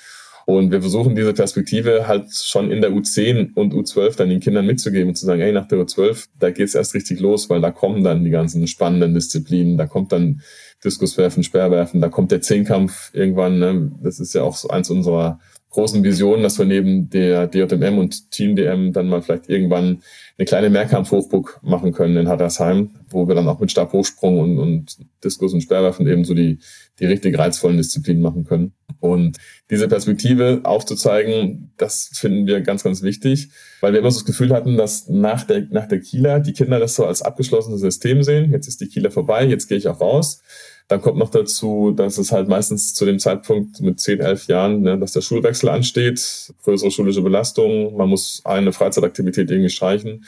Und 0.46 0.70
wir 0.70 0.80
versuchen 0.80 1.14
diese 1.14 1.32
Perspektive 1.32 2.08
halt 2.08 2.32
schon 2.32 2.70
in 2.70 2.80
der 2.80 2.90
U10 2.90 3.54
und 3.54 3.74
U12 3.74 4.16
dann 4.16 4.28
den 4.28 4.40
Kindern 4.40 4.66
mitzugeben 4.66 5.08
und 5.08 5.14
zu 5.14 5.26
sagen, 5.26 5.40
hey, 5.40 5.52
nach 5.52 5.68
der 5.68 5.78
U12, 5.78 6.28
da 6.38 6.50
geht's 6.50 6.74
erst 6.74 6.94
richtig 6.94 7.20
los, 7.20 7.48
weil 7.50 7.60
da 7.60 7.70
kommen 7.70 8.02
dann 8.02 8.24
die 8.24 8.30
ganzen 8.30 8.66
spannenden 8.66 9.14
Disziplinen, 9.14 9.76
da 9.76 9.86
kommt 9.86 10.12
dann 10.12 10.40
Diskuswerfen, 10.84 11.44
Sperrwerfen, 11.44 12.00
da 12.00 12.08
kommt 12.08 12.32
der 12.32 12.40
Zehnkampf 12.40 13.10
irgendwann, 13.12 13.58
ne? 13.58 13.92
das 14.02 14.18
ist 14.18 14.34
ja 14.34 14.42
auch 14.42 14.56
so 14.56 14.68
eins 14.68 14.90
unserer 14.90 15.38
großen 15.70 16.02
Vision, 16.04 16.42
dass 16.42 16.58
wir 16.58 16.66
neben 16.66 17.08
der 17.08 17.46
DJM 17.46 17.98
und 17.98 18.30
Team 18.30 18.56
DM 18.56 18.92
dann 18.92 19.08
mal 19.08 19.22
vielleicht 19.22 19.48
irgendwann 19.48 20.02
eine 20.36 20.44
kleine 20.44 20.70
Mehrkampf-Hochburg 20.70 21.60
machen 21.62 21.92
können 21.92 22.16
in 22.16 22.28
Hattersheim, 22.28 22.90
wo 23.12 23.28
wir 23.28 23.34
dann 23.34 23.48
auch 23.48 23.60
mit 23.60 23.70
Stabhochsprung 23.70 24.38
und, 24.38 24.58
und 24.58 24.98
Diskus 25.24 25.52
und 25.52 25.60
Sperrwerfen 25.60 26.06
eben 26.06 26.24
so 26.24 26.34
die, 26.34 26.58
die 26.98 27.06
richtig 27.06 27.38
reizvollen 27.38 27.76
Disziplinen 27.76 28.22
machen 28.22 28.44
können. 28.44 28.72
Und 29.00 29.38
diese 29.70 29.88
Perspektive 29.88 30.60
aufzuzeigen, 30.64 31.72
das 31.76 32.10
finden 32.14 32.46
wir 32.46 32.60
ganz, 32.60 32.84
ganz 32.84 33.02
wichtig, 33.02 33.50
weil 33.80 33.92
wir 33.92 34.00
immer 34.00 34.10
so 34.10 34.20
das 34.20 34.26
Gefühl 34.26 34.52
hatten, 34.52 34.76
dass 34.76 35.08
nach 35.08 35.44
der, 35.44 35.66
nach 35.70 35.88
der 35.88 36.00
Kieler 36.00 36.40
die 36.40 36.52
Kinder 36.52 36.78
das 36.78 36.94
so 36.94 37.04
als 37.04 37.22
abgeschlossenes 37.22 37.80
System 37.80 38.22
sehen. 38.22 38.52
Jetzt 38.52 38.68
ist 38.68 38.80
die 38.80 38.88
Kieler 38.88 39.10
vorbei, 39.10 39.44
jetzt 39.44 39.68
gehe 39.68 39.78
ich 39.78 39.88
auch 39.88 40.00
raus. 40.00 40.42
Dann 40.88 41.00
kommt 41.00 41.18
noch 41.18 41.30
dazu, 41.30 41.92
dass 41.92 42.18
es 42.18 42.32
halt 42.32 42.48
meistens 42.48 42.94
zu 42.94 43.04
dem 43.04 43.18
Zeitpunkt 43.18 43.80
mit 43.80 43.98
10, 43.98 44.20
11 44.20 44.46
Jahren, 44.48 44.82
ne, 44.82 44.98
dass 44.98 45.12
der 45.12 45.20
Schulwechsel 45.22 45.68
ansteht, 45.68 46.52
größere 46.62 46.90
schulische 46.90 47.22
Belastung, 47.22 47.96
man 47.96 48.08
muss 48.08 48.42
eine 48.44 48.72
Freizeitaktivität 48.72 49.50
irgendwie 49.50 49.70
streichen. 49.70 50.24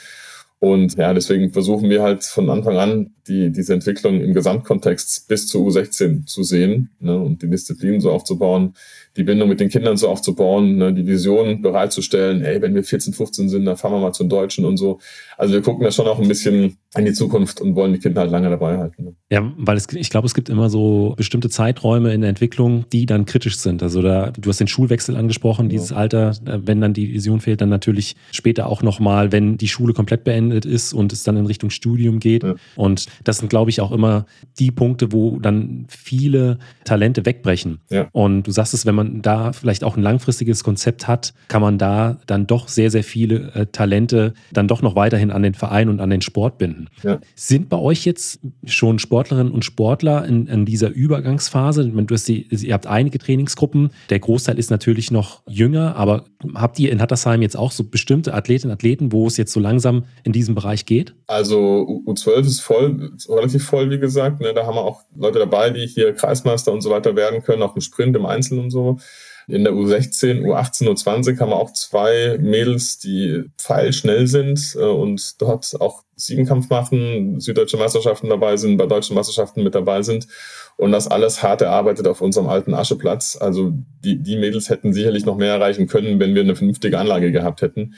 Und 0.59 0.95
ja, 0.97 1.13
deswegen 1.13 1.51
versuchen 1.51 1.89
wir 1.89 2.01
halt 2.01 2.23
von 2.23 2.49
Anfang 2.49 2.77
an 2.77 3.13
die, 3.27 3.51
diese 3.51 3.73
Entwicklung 3.73 4.21
im 4.21 4.33
Gesamtkontext 4.33 5.27
bis 5.27 5.47
zu 5.47 5.67
U16 5.67 6.25
zu 6.25 6.43
sehen 6.43 6.91
ne, 6.99 7.19
und 7.19 7.41
die 7.41 7.49
Disziplin 7.49 7.99
so 7.99 8.11
aufzubauen, 8.11 8.73
die 9.17 9.23
Bindung 9.23 9.49
mit 9.49 9.59
den 9.59 9.69
Kindern 9.69 9.97
so 9.97 10.07
aufzubauen, 10.07 10.77
ne, 10.77 10.93
die 10.93 11.05
Vision 11.05 11.61
bereitzustellen, 11.61 12.43
ey, 12.43 12.61
wenn 12.61 12.73
wir 12.73 12.83
14, 12.83 13.13
15 13.13 13.49
sind, 13.49 13.65
dann 13.65 13.77
fahren 13.77 13.93
wir 13.93 13.99
mal 13.99 14.13
zum 14.13 14.29
Deutschen 14.29 14.65
und 14.65 14.77
so. 14.77 14.99
Also 15.37 15.53
wir 15.53 15.61
gucken 15.61 15.83
da 15.83 15.91
schon 15.91 16.07
auch 16.07 16.19
ein 16.19 16.27
bisschen 16.27 16.77
in 16.97 17.05
die 17.05 17.13
Zukunft 17.13 17.61
und 17.61 17.75
wollen 17.75 17.93
die 17.93 17.99
Kinder 17.99 18.21
halt 18.21 18.31
lange 18.31 18.49
dabei 18.49 18.77
halten. 18.77 19.03
Ne? 19.03 19.15
Ja, 19.29 19.51
weil 19.57 19.75
es, 19.75 19.87
ich 19.91 20.09
glaube, 20.09 20.27
es 20.27 20.33
gibt 20.33 20.49
immer 20.49 20.69
so 20.69 21.13
bestimmte 21.17 21.49
Zeiträume 21.49 22.13
in 22.13 22.21
der 22.21 22.29
Entwicklung, 22.29 22.85
die 22.91 23.05
dann 23.05 23.25
kritisch 23.25 23.57
sind. 23.57 23.83
Also 23.83 24.01
da, 24.01 24.31
du 24.31 24.49
hast 24.49 24.59
den 24.59 24.67
Schulwechsel 24.67 25.17
angesprochen, 25.17 25.67
dieses 25.67 25.89
ja. 25.89 25.97
Alter, 25.97 26.29
äh, 26.45 26.59
wenn 26.63 26.81
dann 26.81 26.93
die 26.93 27.13
Vision 27.13 27.41
fehlt, 27.41 27.61
dann 27.61 27.69
natürlich 27.69 28.15
später 28.31 28.67
auch 28.67 28.81
nochmal, 28.81 29.31
wenn 29.31 29.57
die 29.57 29.67
Schule 29.67 29.93
komplett 29.93 30.23
beendet 30.23 30.65
ist 30.65 30.93
und 30.93 31.11
es 31.11 31.23
dann 31.23 31.37
in 31.37 31.45
Richtung 31.45 31.69
Studium 31.69 32.19
geht. 32.19 32.43
Ja. 32.43 32.55
Und 32.75 33.07
das 33.23 33.37
sind, 33.37 33.49
glaube 33.49 33.69
ich, 33.69 33.81
auch 33.81 33.91
immer 33.91 34.25
die 34.59 34.71
Punkte, 34.71 35.11
wo 35.11 35.39
dann 35.39 35.85
viele 35.89 36.59
Talente 36.83 37.25
wegbrechen. 37.25 37.79
Ja. 37.89 38.07
Und 38.11 38.43
du 38.43 38.51
sagst 38.51 38.73
es, 38.73 38.85
wenn 38.85 38.95
man 38.95 39.21
da 39.21 39.53
vielleicht 39.53 39.83
auch 39.83 39.97
ein 39.97 40.03
langfristiges 40.03 40.63
Konzept 40.63 41.07
hat, 41.07 41.33
kann 41.47 41.61
man 41.61 41.77
da 41.77 42.19
dann 42.27 42.47
doch 42.47 42.67
sehr, 42.67 42.91
sehr 42.91 43.03
viele 43.03 43.51
äh, 43.53 43.65
Talente 43.65 44.33
dann 44.53 44.67
doch 44.67 44.81
noch 44.81 44.95
weiterhin 44.95 45.31
an 45.31 45.43
den 45.43 45.53
Verein 45.53 45.89
und 45.89 45.99
an 45.99 46.09
den 46.09 46.21
Sport 46.21 46.57
binden. 46.57 46.84
Ja. 47.03 47.19
Sind 47.35 47.69
bei 47.69 47.77
euch 47.77 48.05
jetzt 48.05 48.39
schon 48.65 48.99
Sportlerinnen 48.99 49.51
und 49.51 49.65
Sportler 49.65 50.25
in, 50.25 50.47
in 50.47 50.65
dieser 50.65 50.89
Übergangsphase? 50.89 51.85
Du 51.85 52.13
hast 52.13 52.27
die, 52.27 52.47
ihr 52.47 52.73
habt 52.73 52.87
einige 52.87 53.19
Trainingsgruppen, 53.19 53.91
der 54.09 54.19
Großteil 54.19 54.57
ist 54.57 54.71
natürlich 54.71 55.11
noch 55.11 55.41
jünger, 55.47 55.95
aber 55.95 56.25
habt 56.53 56.79
ihr 56.79 56.91
in 56.91 57.01
Hattersheim 57.01 57.41
jetzt 57.41 57.57
auch 57.57 57.71
so 57.71 57.83
bestimmte 57.83 58.33
Athletinnen 58.33 58.71
und 58.71 58.75
Athleten, 58.75 59.11
wo 59.11 59.27
es 59.27 59.37
jetzt 59.37 59.53
so 59.53 59.59
langsam 59.59 60.05
in 60.23 60.31
diesem 60.31 60.55
Bereich 60.55 60.85
geht? 60.85 61.15
Also 61.27 62.01
U12 62.05 62.39
ist 62.41 62.59
voll, 62.61 63.11
relativ 63.27 63.65
voll, 63.65 63.89
wie 63.89 63.99
gesagt. 63.99 64.41
Ne? 64.41 64.53
Da 64.53 64.65
haben 64.65 64.75
wir 64.75 64.83
auch 64.83 65.03
Leute 65.15 65.39
dabei, 65.39 65.69
die 65.69 65.87
hier 65.87 66.13
Kreismeister 66.13 66.71
und 66.71 66.81
so 66.81 66.89
weiter 66.89 67.15
werden 67.15 67.43
können, 67.43 67.63
auch 67.63 67.75
im 67.75 67.81
Sprint, 67.81 68.15
im 68.15 68.25
Einzel 68.25 68.59
und 68.59 68.69
so. 68.69 68.99
In 69.47 69.63
der 69.63 69.73
U16, 69.73 70.41
U18, 70.41 70.87
U20 70.89 71.39
haben 71.39 71.49
wir 71.49 71.57
auch 71.57 71.73
zwei 71.73 72.37
Mädels, 72.39 72.97
die 72.97 73.45
pfeilschnell 73.57 74.27
sind 74.27 74.75
äh, 74.75 74.83
und 74.83 75.41
dort 75.41 75.79
auch 75.79 76.03
Siebenkampf 76.15 76.69
machen, 76.69 77.39
süddeutsche 77.39 77.77
Meisterschaften 77.77 78.29
dabei 78.29 78.57
sind, 78.57 78.77
bei 78.77 78.85
deutschen 78.85 79.15
Meisterschaften 79.15 79.63
mit 79.63 79.75
dabei 79.75 80.01
sind. 80.01 80.27
Und 80.77 80.91
das 80.91 81.07
alles 81.07 81.41
hart 81.41 81.61
erarbeitet 81.61 82.07
auf 82.07 82.21
unserem 82.21 82.47
alten 82.47 82.73
Ascheplatz. 82.73 83.37
Also 83.39 83.71
die, 84.03 84.21
die 84.21 84.37
Mädels 84.37 84.69
hätten 84.69 84.93
sicherlich 84.93 85.25
noch 85.25 85.37
mehr 85.37 85.53
erreichen 85.53 85.87
können, 85.87 86.19
wenn 86.19 86.35
wir 86.35 86.41
eine 86.41 86.55
vernünftige 86.55 86.99
Anlage 86.99 87.31
gehabt 87.31 87.61
hätten. 87.61 87.93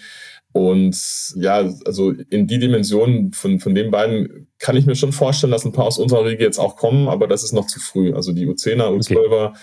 Und 0.51 0.97
ja, 1.35 1.69
also 1.85 2.11
in 2.11 2.47
die 2.47 2.59
Dimension 2.59 3.31
von, 3.33 3.59
von 3.59 3.75
den 3.75 3.91
beiden 3.91 4.47
kann 4.59 4.75
ich 4.75 4.85
mir 4.85 4.95
schon 4.95 5.11
vorstellen, 5.11 5.51
dass 5.51 5.65
ein 5.65 5.71
paar 5.71 5.85
aus 5.85 5.97
unserer 5.97 6.25
Riege 6.25 6.43
jetzt 6.43 6.59
auch 6.59 6.75
kommen, 6.75 7.07
aber 7.07 7.27
das 7.27 7.43
ist 7.43 7.53
noch 7.53 7.67
zu 7.67 7.79
früh. 7.79 8.13
Also 8.13 8.31
die 8.31 8.47
U10er, 8.47 8.89
U12er, 8.89 9.47
okay 9.47 9.57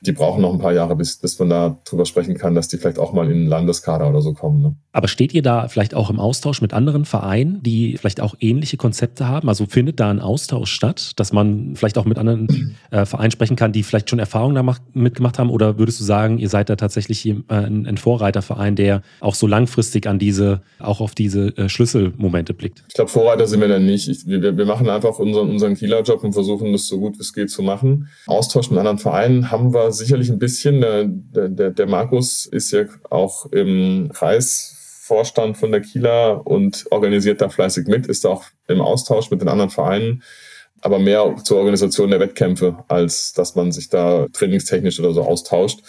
die 0.00 0.12
brauchen 0.12 0.42
noch 0.42 0.52
ein 0.52 0.58
paar 0.58 0.72
Jahre, 0.72 0.96
bis, 0.96 1.16
bis 1.16 1.38
man 1.38 1.50
da 1.50 1.78
drüber 1.84 2.06
sprechen 2.06 2.36
kann, 2.36 2.54
dass 2.54 2.68
die 2.68 2.76
vielleicht 2.76 2.98
auch 2.98 3.12
mal 3.12 3.30
in 3.30 3.38
den 3.38 3.46
Landeskader 3.46 4.08
oder 4.08 4.20
so 4.20 4.32
kommen. 4.32 4.62
Ne? 4.62 4.76
Aber 4.92 5.08
steht 5.08 5.34
ihr 5.34 5.42
da 5.42 5.68
vielleicht 5.68 5.94
auch 5.94 6.10
im 6.10 6.20
Austausch 6.20 6.60
mit 6.60 6.72
anderen 6.72 7.04
Vereinen, 7.04 7.62
die 7.62 7.96
vielleicht 7.96 8.20
auch 8.20 8.34
ähnliche 8.40 8.76
Konzepte 8.76 9.26
haben? 9.26 9.48
Also 9.48 9.66
findet 9.66 10.00
da 10.00 10.10
ein 10.10 10.20
Austausch 10.20 10.70
statt, 10.70 11.12
dass 11.16 11.32
man 11.32 11.74
vielleicht 11.74 11.98
auch 11.98 12.04
mit 12.04 12.18
anderen 12.18 12.46
äh, 12.90 13.04
Vereinen 13.04 13.30
sprechen 13.30 13.56
kann, 13.56 13.72
die 13.72 13.82
vielleicht 13.82 14.10
schon 14.10 14.18
Erfahrungen 14.18 14.54
da 14.54 14.62
macht, 14.62 14.82
mitgemacht 14.94 15.38
haben? 15.38 15.50
Oder 15.50 15.78
würdest 15.78 16.00
du 16.00 16.04
sagen, 16.04 16.38
ihr 16.38 16.48
seid 16.48 16.68
da 16.70 16.76
tatsächlich 16.76 17.26
äh, 17.26 17.34
ein, 17.48 17.86
ein, 17.86 17.96
Vorreiterverein, 17.96 18.76
der 18.76 19.02
auch 19.20 19.34
so 19.34 19.46
langfristig 19.46 20.06
an 20.06 20.18
diese, 20.18 20.62
auch 20.78 21.00
auf 21.00 21.14
diese 21.14 21.56
äh, 21.56 21.68
Schlüsselmomente 21.68 22.54
blickt? 22.54 22.84
Ich 22.88 22.94
glaube, 22.94 23.10
Vorreiter 23.10 23.46
sind 23.46 23.60
wir 23.60 23.68
dann 23.68 23.86
nicht. 23.86 24.08
Ich, 24.08 24.26
wir, 24.26 24.56
wir 24.56 24.66
machen 24.66 24.88
einfach 24.88 25.18
unseren, 25.18 25.50
unseren 25.50 25.74
Kieler-Job 25.74 26.24
und 26.24 26.32
versuchen 26.32 26.72
das 26.72 26.86
so 26.86 26.98
gut 26.98 27.18
wie 27.18 27.22
es 27.22 27.32
geht 27.32 27.50
zu 27.50 27.62
machen. 27.62 28.08
Austausch 28.26 28.70
mit 28.70 28.78
anderen 28.78 28.98
Vereinen 28.98 29.50
haben 29.50 29.74
wir 29.74 29.92
sicherlich 29.92 30.30
ein 30.30 30.38
bisschen. 30.38 30.80
Der, 30.80 31.04
der, 31.04 31.70
der 31.70 31.86
Markus 31.86 32.46
ist 32.46 32.70
ja 32.72 32.84
auch 33.10 33.46
im 33.46 34.10
Kreisvorstand 34.12 35.56
von 35.56 35.72
der 35.72 35.80
Kieler 35.80 36.46
und 36.46 36.86
organisiert 36.90 37.40
da 37.40 37.48
fleißig 37.48 37.86
mit, 37.86 38.06
ist 38.06 38.26
auch 38.26 38.44
im 38.66 38.80
Austausch 38.80 39.30
mit 39.30 39.40
den 39.40 39.48
anderen 39.48 39.70
Vereinen, 39.70 40.22
aber 40.80 40.98
mehr 40.98 41.36
zur 41.44 41.58
Organisation 41.58 42.10
der 42.10 42.20
Wettkämpfe, 42.20 42.84
als 42.88 43.32
dass 43.32 43.54
man 43.54 43.72
sich 43.72 43.88
da 43.88 44.26
trainingstechnisch 44.32 45.00
oder 45.00 45.12
so 45.12 45.22
austauscht 45.22 45.80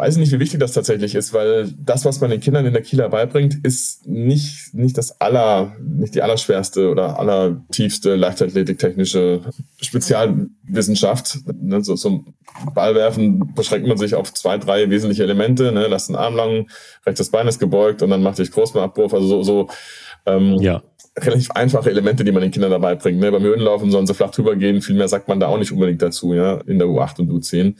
weiß 0.00 0.16
nicht, 0.16 0.32
wie 0.32 0.40
wichtig 0.40 0.60
das 0.60 0.72
tatsächlich 0.72 1.14
ist, 1.14 1.34
weil 1.34 1.72
das, 1.78 2.06
was 2.06 2.20
man 2.20 2.30
den 2.30 2.40
Kindern 2.40 2.64
in 2.64 2.72
der 2.72 2.82
Kieler 2.82 3.10
beibringt, 3.10 3.58
ist 3.62 4.06
nicht, 4.06 4.72
nicht 4.72 4.96
das 4.96 5.20
aller, 5.20 5.76
nicht 5.78 6.14
die 6.14 6.22
allerschwerste 6.22 6.88
oder 6.90 7.18
allertiefste 7.18 8.16
leichtathletiktechnische 8.16 9.42
Spezialwissenschaft. 9.80 11.40
Ne, 11.60 11.84
so 11.84 11.96
zum 11.96 12.34
Ballwerfen 12.74 13.52
beschränkt 13.54 13.86
man 13.86 13.98
sich 13.98 14.14
auf 14.14 14.32
zwei, 14.32 14.56
drei 14.56 14.88
wesentliche 14.88 15.22
Elemente. 15.22 15.70
Ne? 15.70 15.86
Lass 15.86 16.06
den 16.06 16.16
Arm 16.16 16.34
lang, 16.34 16.70
rechtes 17.04 17.30
Bein 17.30 17.46
ist 17.46 17.58
gebeugt 17.58 18.00
und 18.02 18.08
dann 18.08 18.22
macht 18.22 18.38
dich 18.38 18.50
Großbeinabbruch. 18.50 19.12
Also 19.12 19.26
so, 19.26 19.42
so 19.42 19.68
ähm, 20.24 20.54
ja 20.60 20.82
relativ 21.26 21.50
einfache 21.52 21.90
Elemente, 21.90 22.24
die 22.24 22.32
man 22.32 22.42
den 22.42 22.50
Kindern 22.50 22.70
dabei 22.70 22.94
bringt. 22.94 23.20
Ne? 23.20 23.30
Beim 23.30 23.42
Höhenlaufen 23.42 23.90
sollen 23.90 24.06
sie 24.06 24.14
flach 24.14 24.30
drüber 24.30 24.56
gehen, 24.56 24.82
viel 24.82 24.96
mehr 24.96 25.08
sagt 25.08 25.28
man 25.28 25.40
da 25.40 25.48
auch 25.48 25.58
nicht 25.58 25.72
unbedingt 25.72 26.02
dazu, 26.02 26.34
ja, 26.34 26.60
in 26.66 26.78
der 26.78 26.88
U8 26.88 27.20
und 27.20 27.30
U10. 27.30 27.74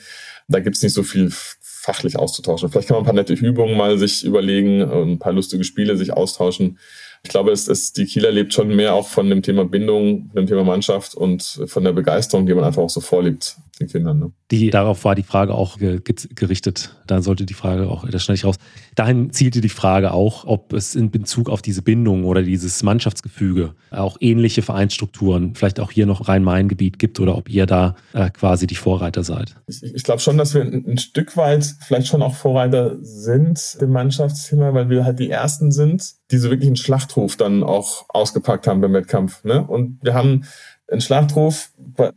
Da 0.48 0.60
gibt's 0.60 0.82
nicht 0.82 0.94
so 0.94 1.02
viel 1.02 1.30
fachlich 1.30 2.18
auszutauschen. 2.18 2.70
Vielleicht 2.70 2.88
kann 2.88 2.96
man 2.96 3.02
ein 3.02 3.06
paar 3.06 3.14
nette 3.14 3.32
Übungen 3.32 3.76
mal 3.76 3.98
sich 3.98 4.24
überlegen, 4.24 4.82
ein 4.82 5.18
paar 5.18 5.32
lustige 5.32 5.64
Spiele 5.64 5.96
sich 5.96 6.12
austauschen 6.12 6.78
ich 7.22 7.30
glaube, 7.30 7.52
es, 7.52 7.68
es, 7.68 7.92
die 7.92 8.06
Kieler 8.06 8.30
lebt 8.30 8.54
schon 8.54 8.74
mehr 8.74 8.94
auch 8.94 9.08
von 9.08 9.28
dem 9.28 9.42
Thema 9.42 9.64
Bindung, 9.64 10.30
dem 10.34 10.46
Thema 10.46 10.64
Mannschaft 10.64 11.14
und 11.14 11.62
von 11.66 11.84
der 11.84 11.92
Begeisterung, 11.92 12.46
die 12.46 12.54
man 12.54 12.64
einfach 12.64 12.82
auch 12.82 12.90
so 12.90 13.00
vorlebt 13.00 13.56
den 13.80 13.88
Kindern. 13.88 14.18
Ne? 14.18 14.32
Die, 14.50 14.70
darauf 14.70 15.04
war 15.04 15.14
die 15.14 15.22
Frage 15.22 15.54
auch 15.54 15.78
ge 15.78 16.00
gerichtet. 16.34 16.96
Da 17.06 17.22
sollte 17.22 17.46
die 17.46 17.54
Frage 17.54 17.88
auch, 17.88 18.08
das 18.08 18.22
schneide 18.22 18.36
ich 18.36 18.44
raus. 18.44 18.56
Dahin 18.94 19.32
zielte 19.32 19.60
die 19.60 19.68
Frage 19.68 20.12
auch, 20.12 20.44
ob 20.44 20.72
es 20.72 20.94
in 20.94 21.10
Bezug 21.10 21.48
auf 21.48 21.62
diese 21.62 21.82
Bindung 21.82 22.24
oder 22.24 22.42
dieses 22.42 22.82
Mannschaftsgefüge 22.82 23.74
auch 23.90 24.16
ähnliche 24.20 24.62
Vereinsstrukturen, 24.62 25.54
vielleicht 25.54 25.80
auch 25.80 25.90
hier 25.90 26.06
noch 26.06 26.28
Rhein-Main-Gebiet 26.28 26.98
gibt 26.98 27.20
oder 27.20 27.36
ob 27.36 27.48
ihr 27.48 27.66
da 27.66 27.96
äh, 28.12 28.30
quasi 28.30 28.66
die 28.66 28.74
Vorreiter 28.76 29.24
seid. 29.24 29.56
Ich, 29.66 29.82
ich 29.82 30.04
glaube 30.04 30.20
schon, 30.20 30.38
dass 30.38 30.54
wir 30.54 30.62
ein, 30.62 30.84
ein, 30.86 30.98
Stück 30.98 31.36
weit 31.36 31.64
vielleicht 31.86 32.06
schon 32.06 32.22
auch 32.22 32.34
Vorreiter 32.34 32.96
sind 33.00 33.78
im 33.80 33.90
Mannschaftsthema, 33.90 34.74
weil 34.74 34.90
wir 34.90 35.04
halt 35.04 35.18
die 35.18 35.30
Ersten 35.30 35.72
sind, 35.72 36.19
die 36.30 36.38
so 36.38 36.50
wirklich 36.50 36.68
einen 36.68 36.76
Schlachtruf 36.76 37.36
dann 37.36 37.62
auch 37.62 38.04
ausgepackt 38.08 38.66
haben 38.66 38.80
beim 38.80 38.92
Wettkampf. 38.92 39.44
Ne? 39.44 39.64
Und 39.66 39.98
wir 40.02 40.14
haben 40.14 40.44
einen 40.90 41.00
Schlachtruf 41.00 41.70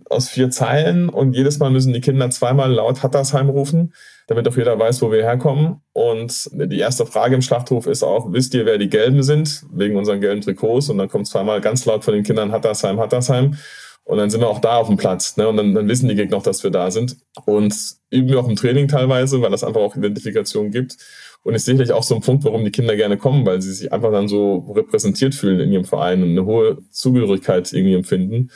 aus 0.10 0.30
vier 0.30 0.50
Zeilen 0.50 1.10
und 1.10 1.34
jedes 1.34 1.60
Mal 1.60 1.70
müssen 1.70 1.94
die 1.94 2.02
Kinder 2.02 2.30
zweimal 2.30 2.72
laut 2.72 3.04
Hattersheim 3.04 3.50
rufen, 3.50 3.94
damit 4.28 4.48
auch 4.48 4.58
jeder 4.58 4.78
weiß, 4.78 5.02
wo 5.02 5.12
wir 5.12 5.24
herkommen. 5.24 5.82
Und 5.94 6.50
die 6.54 6.80
erste 6.80 7.06
Frage 7.06 7.36
im 7.36 7.42
Schlachtruf 7.42 7.86
ist 7.86 8.04
auch, 8.04 8.32
wisst 8.32 8.54
ihr, 8.54 8.66
wer 8.66 8.78
die 8.78 8.90
Gelben 8.90 9.22
sind? 9.24 9.64
Wegen 9.72 9.96
unseren 9.96 10.22
gelben 10.22 10.42
Trikots. 10.42 10.90
Und 10.90 10.98
dann 10.98 11.10
kommt 11.10 11.28
zweimal 11.28 11.62
ganz 11.62 11.86
laut 11.86 12.04
von 12.04 12.14
den 12.14 12.24
Kindern 12.24 12.52
Hattersheim, 12.52 13.00
Hattersheim. 13.00 13.58
Und 14.06 14.18
dann 14.18 14.30
sind 14.30 14.42
wir 14.42 14.50
auch 14.50 14.60
da 14.60 14.78
auf 14.78 14.88
dem 14.88 14.98
Platz. 14.98 15.38
Ne? 15.38 15.48
Und 15.48 15.58
dann, 15.58 15.74
dann 15.74 15.88
wissen 15.88 16.10
die 16.10 16.16
Gegner 16.16 16.38
auch, 16.38 16.44
dass 16.44 16.64
wir 16.64 16.72
da 16.72 16.92
sind. 16.92 17.18
Und 17.46 17.74
üben 18.10 18.28
wir 18.28 18.40
auch 18.40 18.50
im 18.50 18.56
Training 18.56 18.88
teilweise, 18.88 19.42
weil 19.42 19.52
das 19.52 19.64
einfach 19.64 19.82
auch 19.82 19.96
Identifikation 19.96 20.72
gibt. 20.72 20.98
Und 21.44 21.56
ist 21.56 21.66
sicherlich 21.66 21.92
auch 21.92 22.04
so 22.04 22.16
ein 22.16 22.22
Punkt, 22.22 22.46
warum 22.46 22.64
die 22.64 22.72
Kinder 22.72 22.96
gerne 22.96 23.18
kommen, 23.18 23.46
weil 23.46 23.62
sie 23.62 23.74
sich 23.74 23.92
einfach 23.92 24.12
dann 24.12 24.30
so 24.30 24.60
repräsentiert 24.74 25.36
fühlen 25.36 25.60
in 25.60 25.74
ihrem 25.74 25.86
Verein 25.86 26.24
und 26.24 26.30
eine 26.30 26.46
hohe 26.46 26.78
Zugehörigkeit 26.90 27.72
irgendwie 27.74 27.96
empfinden. 27.96 28.50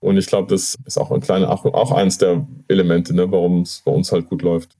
Und 0.00 0.16
ich 0.16 0.26
glaube, 0.26 0.48
das 0.48 0.78
ist 0.86 0.96
auch 0.96 1.10
ein 1.10 1.20
kleiner, 1.20 1.50
auch, 1.50 1.92
eins 1.92 2.16
der 2.16 2.46
Elemente, 2.68 3.14
ne, 3.14 3.30
warum 3.30 3.62
es 3.62 3.82
bei 3.84 3.92
uns 3.92 4.10
halt 4.10 4.30
gut 4.30 4.40
läuft. 4.40 4.76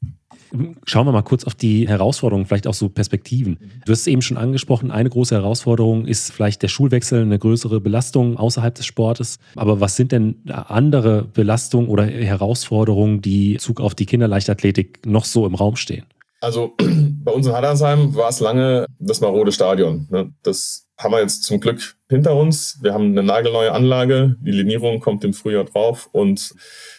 Schauen 0.85 1.07
wir 1.07 1.12
mal 1.12 1.23
kurz 1.23 1.44
auf 1.44 1.55
die 1.55 1.87
Herausforderungen, 1.87 2.46
vielleicht 2.46 2.66
auch 2.66 2.75
so 2.75 2.88
Perspektiven. 2.88 3.59
Du 3.85 3.92
hast 3.92 4.01
es 4.01 4.07
eben 4.09 4.23
schon 4.23 4.37
angesprochen, 4.37 4.90
eine 4.90 5.09
große 5.09 5.35
Herausforderung 5.35 6.07
ist 6.07 6.33
vielleicht 6.33 6.62
der 6.62 6.68
Schulwechsel, 6.68 7.23
eine 7.23 7.38
größere 7.38 7.81
Belastung 7.81 8.37
außerhalb 8.37 8.75
des 8.75 8.87
Sportes. 8.87 9.38
Aber 9.55 9.81
was 9.81 9.94
sind 9.94 10.11
denn 10.11 10.37
andere 10.46 11.23
Belastungen 11.23 11.88
oder 11.88 12.05
Herausforderungen, 12.07 13.20
die 13.20 13.59
Zug 13.59 13.81
auf 13.81 13.94
die 13.94 14.07
Kinderleichtathletik 14.07 15.07
noch 15.07 15.25
so 15.25 15.46
im 15.46 15.55
Raum 15.55 15.77
stehen? 15.77 16.05
Also 16.40 16.74
bei 17.24 17.33
uns 17.33 17.46
in 17.46 17.53
Haddersheim 17.53 18.14
war 18.14 18.31
es 18.31 18.40
lange 18.40 18.87
das 18.98 19.20
marode 19.20 19.53
Stadion. 19.53 20.09
Ne? 20.11 20.33
Das 20.42 20.87
haben 20.98 21.12
wir 21.12 21.20
jetzt 21.20 21.44
zum 21.44 21.61
Glück 21.61 21.96
hinter 22.09 22.35
uns. 22.35 22.79
Wir 22.83 22.92
haben 22.92 23.07
eine 23.07 23.22
nagelneue 23.22 23.72
Anlage. 23.72 24.37
Die 24.40 24.50
Linierung 24.50 25.00
kommt 25.00 25.24
im 25.24 25.33
Frühjahr 25.33 25.64
drauf 25.64 26.09
und 26.12 26.55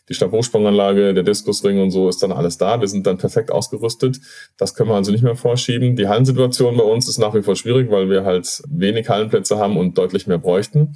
die 0.09 0.15
Stabhochsprunganlage, 0.15 1.13
der 1.13 1.23
Diskusring 1.23 1.79
und 1.79 1.91
so 1.91 2.09
ist 2.09 2.23
dann 2.23 2.31
alles 2.31 2.57
da. 2.57 2.81
Wir 2.81 2.87
sind 2.87 3.05
dann 3.05 3.17
perfekt 3.17 3.51
ausgerüstet. 3.51 4.19
Das 4.57 4.73
können 4.73 4.89
wir 4.89 4.95
also 4.95 5.11
nicht 5.11 5.23
mehr 5.23 5.35
vorschieben. 5.35 5.95
Die 5.95 6.07
Hallensituation 6.07 6.77
bei 6.77 6.83
uns 6.83 7.07
ist 7.07 7.19
nach 7.19 7.35
wie 7.35 7.43
vor 7.43 7.55
schwierig, 7.55 7.91
weil 7.91 8.09
wir 8.09 8.23
halt 8.23 8.63
wenig 8.67 9.07
Hallenplätze 9.07 9.57
haben 9.57 9.77
und 9.77 9.97
deutlich 9.97 10.25
mehr 10.25 10.39
bräuchten. 10.39 10.95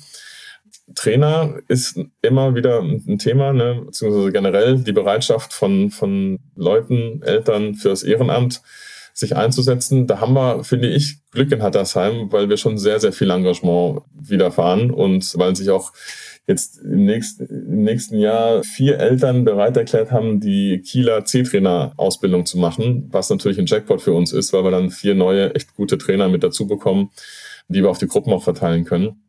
Trainer 0.93 1.57
ist 1.67 1.99
immer 2.21 2.53
wieder 2.53 2.81
ein 2.81 3.17
Thema, 3.17 3.53
ne? 3.53 3.83
beziehungsweise 3.85 4.31
generell 4.31 4.77
die 4.79 4.91
Bereitschaft 4.91 5.51
von, 5.51 5.89
von 5.89 6.39
Leuten, 6.55 7.21
Eltern 7.23 7.73
fürs 7.73 8.03
Ehrenamt, 8.03 8.61
sich 9.13 9.35
einzusetzen. 9.35 10.07
Da 10.07 10.19
haben 10.19 10.33
wir, 10.33 10.63
finde 10.63 10.89
ich, 10.89 11.17
Glück 11.31 11.51
in 11.51 11.63
Hattersheim, 11.63 12.31
weil 12.31 12.49
wir 12.49 12.57
schon 12.57 12.77
sehr, 12.77 12.99
sehr 12.99 13.13
viel 13.13 13.31
Engagement 13.31 14.01
widerfahren 14.13 14.91
und 14.91 15.37
weil 15.37 15.55
sich 15.55 15.69
auch 15.69 15.93
jetzt 16.47 16.79
im 16.79 17.05
nächsten, 17.05 17.45
im 17.45 17.83
nächsten 17.83 18.19
Jahr 18.19 18.63
vier 18.63 18.99
Eltern 18.99 19.45
bereit 19.45 19.77
erklärt 19.77 20.11
haben, 20.11 20.39
die 20.39 20.81
Kieler 20.81 21.25
C-Trainer-Ausbildung 21.25 22.45
zu 22.45 22.59
machen, 22.59 23.07
was 23.11 23.29
natürlich 23.29 23.57
ein 23.57 23.65
Jackpot 23.65 24.01
für 24.01 24.13
uns 24.13 24.31
ist, 24.31 24.53
weil 24.53 24.63
wir 24.63 24.71
dann 24.71 24.91
vier 24.91 25.15
neue, 25.15 25.55
echt 25.55 25.73
gute 25.75 25.97
Trainer 25.97 26.29
mit 26.29 26.43
dazu 26.43 26.67
bekommen, 26.67 27.09
die 27.67 27.81
wir 27.81 27.89
auf 27.89 27.97
die 27.97 28.07
Gruppen 28.07 28.31
auch 28.33 28.43
verteilen 28.43 28.85
können. 28.85 29.23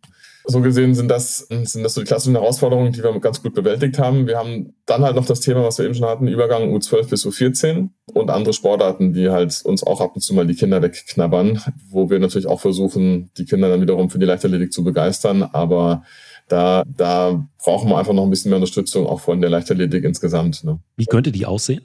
So 0.48 0.60
gesehen 0.60 0.94
sind 0.94 1.08
das, 1.08 1.38
sind 1.38 1.82
das 1.82 1.94
so 1.94 2.00
die 2.00 2.06
klassischen 2.06 2.36
Herausforderungen, 2.36 2.92
die 2.92 3.02
wir 3.02 3.18
ganz 3.18 3.42
gut 3.42 3.54
bewältigt 3.54 3.98
haben. 3.98 4.28
Wir 4.28 4.38
haben 4.38 4.74
dann 4.86 5.02
halt 5.02 5.16
noch 5.16 5.26
das 5.26 5.40
Thema, 5.40 5.64
was 5.64 5.78
wir 5.78 5.84
eben 5.84 5.94
schon 5.94 6.06
hatten, 6.06 6.28
Übergang 6.28 6.72
U12 6.72 7.08
bis 7.08 7.26
U14 7.26 7.88
und 8.14 8.30
andere 8.30 8.52
Sportarten, 8.52 9.12
die 9.12 9.28
halt 9.28 9.60
uns 9.64 9.82
auch 9.82 10.00
ab 10.00 10.12
und 10.14 10.20
zu 10.20 10.34
mal 10.34 10.46
die 10.46 10.54
Kinder 10.54 10.82
wegknabbern, 10.82 11.60
wo 11.90 12.10
wir 12.10 12.20
natürlich 12.20 12.46
auch 12.46 12.60
versuchen, 12.60 13.30
die 13.36 13.44
Kinder 13.44 13.68
dann 13.68 13.80
wiederum 13.80 14.08
für 14.08 14.20
die 14.20 14.26
Leichtathletik 14.26 14.72
zu 14.72 14.84
begeistern. 14.84 15.42
Aber 15.42 16.04
da, 16.46 16.84
da 16.86 17.44
brauchen 17.58 17.90
wir 17.90 17.98
einfach 17.98 18.12
noch 18.12 18.22
ein 18.22 18.30
bisschen 18.30 18.50
mehr 18.50 18.58
Unterstützung 18.58 19.04
auch 19.06 19.20
von 19.20 19.40
der 19.40 19.50
Leichtathletik 19.50 20.04
insgesamt. 20.04 20.62
Ne? 20.62 20.78
Wie 20.96 21.06
könnte 21.06 21.32
die 21.32 21.44
aussehen? 21.44 21.82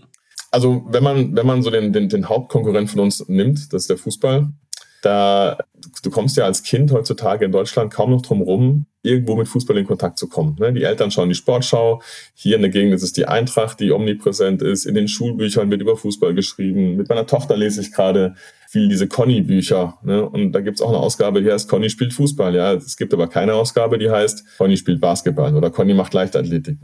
Also 0.52 0.84
wenn 0.90 1.04
man, 1.04 1.36
wenn 1.36 1.48
man 1.48 1.64
so 1.64 1.72
den, 1.72 1.94
den, 1.94 2.10
den 2.10 2.28
Hauptkonkurrent 2.28 2.90
von 2.90 3.00
uns 3.00 3.28
nimmt, 3.28 3.74
das 3.74 3.84
ist 3.84 3.90
der 3.90 3.98
Fußball, 3.98 4.50
da 5.02 5.58
du 6.04 6.10
kommst 6.10 6.38
ja 6.38 6.46
als 6.46 6.64
Kind 6.64 6.92
heutzutage 6.92 7.46
in 7.46 7.52
Deutschland 7.52 7.94
kaum 7.94 8.12
noch 8.12 8.22
drum 8.22 8.42
rum, 8.42 8.86
irgendwo 9.04 9.36
mit 9.36 9.48
Fußball 9.48 9.78
in 9.78 9.86
Kontakt 9.86 10.20
zu 10.20 10.28
kommen. 10.28 10.56
Ne? 10.60 10.74
Die 10.74 10.84
Eltern 10.84 11.12
schauen 11.12 11.30
die 11.30 11.36
Sportschau. 11.36 12.02
Hier 12.34 12.56
in 12.56 12.62
der 12.62 12.72
Gegend 12.72 12.94
ist 12.94 13.04
es 13.04 13.14
die 13.14 13.26
Eintracht, 13.26 13.80
die 13.80 13.92
omnipräsent 13.92 14.62
ist. 14.62 14.86
In 14.86 14.96
den 14.96 15.08
Schulbüchern 15.08 15.72
wird 15.72 15.82
über 15.82 15.98
Fußball 15.98 16.34
geschrieben. 16.34 16.98
Mit 16.98 17.10
meiner 17.10 17.26
Tochter 17.26 17.58
lese 17.58 17.82
ich 17.82 17.92
gerade 17.92 18.36
viel 18.70 18.88
diese 18.88 19.08
Conny-Bücher. 19.08 19.98
Ne? 20.04 20.28
Und 20.28 20.54
da 20.54 20.62
gibt's 20.62 20.82
auch 20.82 20.90
eine 20.90 21.00
Ausgabe, 21.00 21.42
die 21.42 21.52
heißt 21.52 21.68
Conny 21.68 21.90
spielt 21.90 22.14
Fußball. 22.14 22.56
Ja, 22.56 22.74
Es 22.74 22.96
gibt 22.96 23.14
aber 23.14 23.28
keine 23.28 23.56
Ausgabe, 23.56 23.98
die 23.98 24.10
heißt 24.10 24.58
Conny 24.58 24.78
spielt 24.78 25.02
Basketball 25.02 25.56
oder 25.56 25.72
Conny 25.72 25.94
macht 25.94 26.14
Leichtathletik. 26.14 26.78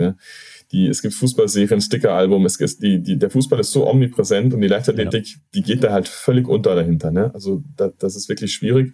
Die, 0.71 0.87
es 0.87 1.01
gibt 1.01 1.13
Fußballserien, 1.13 1.79
Stickeralbum, 1.79 2.45
es 2.45 2.57
ist, 2.57 2.83
die, 2.83 3.01
die, 3.01 3.17
der 3.17 3.29
Fußball 3.29 3.59
ist 3.59 3.71
so 3.71 3.87
omnipräsent 3.87 4.53
und 4.53 4.59
die 4.59 4.67
Leichtathletik, 4.67 5.27
ja. 5.27 5.35
die 5.55 5.61
geht 5.61 5.83
da 5.83 5.93
halt 5.93 6.09
völlig 6.09 6.47
unter 6.47 6.75
dahinter. 6.75 7.09
Ne? 7.09 7.31
Also 7.33 7.63
da, 7.77 7.89
das 7.97 8.17
ist 8.17 8.27
wirklich 8.27 8.53
schwierig. 8.53 8.93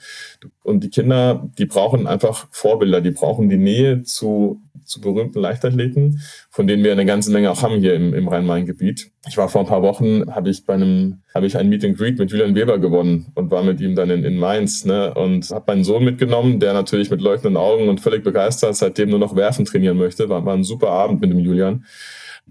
Und 0.63 0.83
die 0.83 0.89
Kinder, 0.89 1.49
die 1.57 1.65
brauchen 1.65 2.05
einfach 2.05 2.47
Vorbilder, 2.51 3.01
die 3.01 3.11
brauchen 3.11 3.49
die 3.49 3.57
Nähe 3.57 4.03
zu, 4.03 4.61
zu 4.85 5.01
berühmten 5.01 5.39
Leichtathleten, 5.39 6.21
von 6.51 6.67
denen 6.67 6.83
wir 6.83 6.91
eine 6.91 7.05
ganze 7.05 7.31
Menge 7.31 7.49
auch 7.49 7.63
haben 7.63 7.79
hier 7.79 7.95
im, 7.95 8.13
im 8.13 8.27
Rhein-Main-Gebiet. 8.27 9.11
Ich 9.27 9.37
war 9.37 9.49
vor 9.49 9.61
ein 9.61 9.67
paar 9.67 9.81
Wochen, 9.81 10.33
habe 10.33 10.51
ich 10.51 10.65
bei 10.65 10.75
einem, 10.75 11.22
habe 11.33 11.47
ich 11.47 11.57
ein 11.57 11.69
Meet 11.69 11.85
and 11.85 11.97
Greet 11.97 12.19
mit 12.19 12.31
Julian 12.31 12.55
Weber 12.55 12.77
gewonnen 12.77 13.31
und 13.35 13.49
war 13.49 13.63
mit 13.63 13.81
ihm 13.81 13.95
dann 13.95 14.09
in, 14.09 14.23
in 14.23 14.37
Mainz, 14.37 14.85
ne? 14.85 15.13
Und 15.13 15.49
habe 15.49 15.65
meinen 15.67 15.83
Sohn 15.83 16.03
mitgenommen, 16.03 16.59
der 16.59 16.73
natürlich 16.73 17.09
mit 17.09 17.21
leuchtenden 17.21 17.57
Augen 17.57 17.89
und 17.89 18.01
völlig 18.01 18.23
begeistert 18.23 18.75
seitdem 18.75 19.09
nur 19.09 19.19
noch 19.19 19.35
Werfen 19.35 19.65
trainieren 19.65 19.97
möchte. 19.97 20.29
War, 20.29 20.45
war 20.45 20.53
ein 20.53 20.63
super 20.63 20.89
Abend 20.89 21.21
mit 21.21 21.31
dem 21.31 21.39
Julian. 21.39 21.85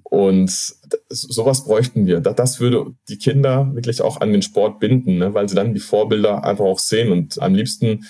Und 0.04 0.50
sowas 1.08 1.64
bräuchten 1.64 2.06
wir. 2.06 2.20
Das 2.20 2.60
würde 2.60 2.94
die 3.08 3.18
Kinder 3.18 3.70
wirklich 3.74 4.02
auch 4.02 4.20
an 4.20 4.32
den 4.32 4.42
Sport 4.42 4.80
binden, 4.80 5.18
ne? 5.18 5.34
weil 5.34 5.48
sie 5.48 5.54
dann 5.54 5.74
die 5.74 5.80
Vorbilder 5.80 6.44
einfach 6.44 6.64
auch 6.64 6.78
sehen 6.78 7.12
und 7.12 7.40
am 7.40 7.54
liebsten 7.54 8.04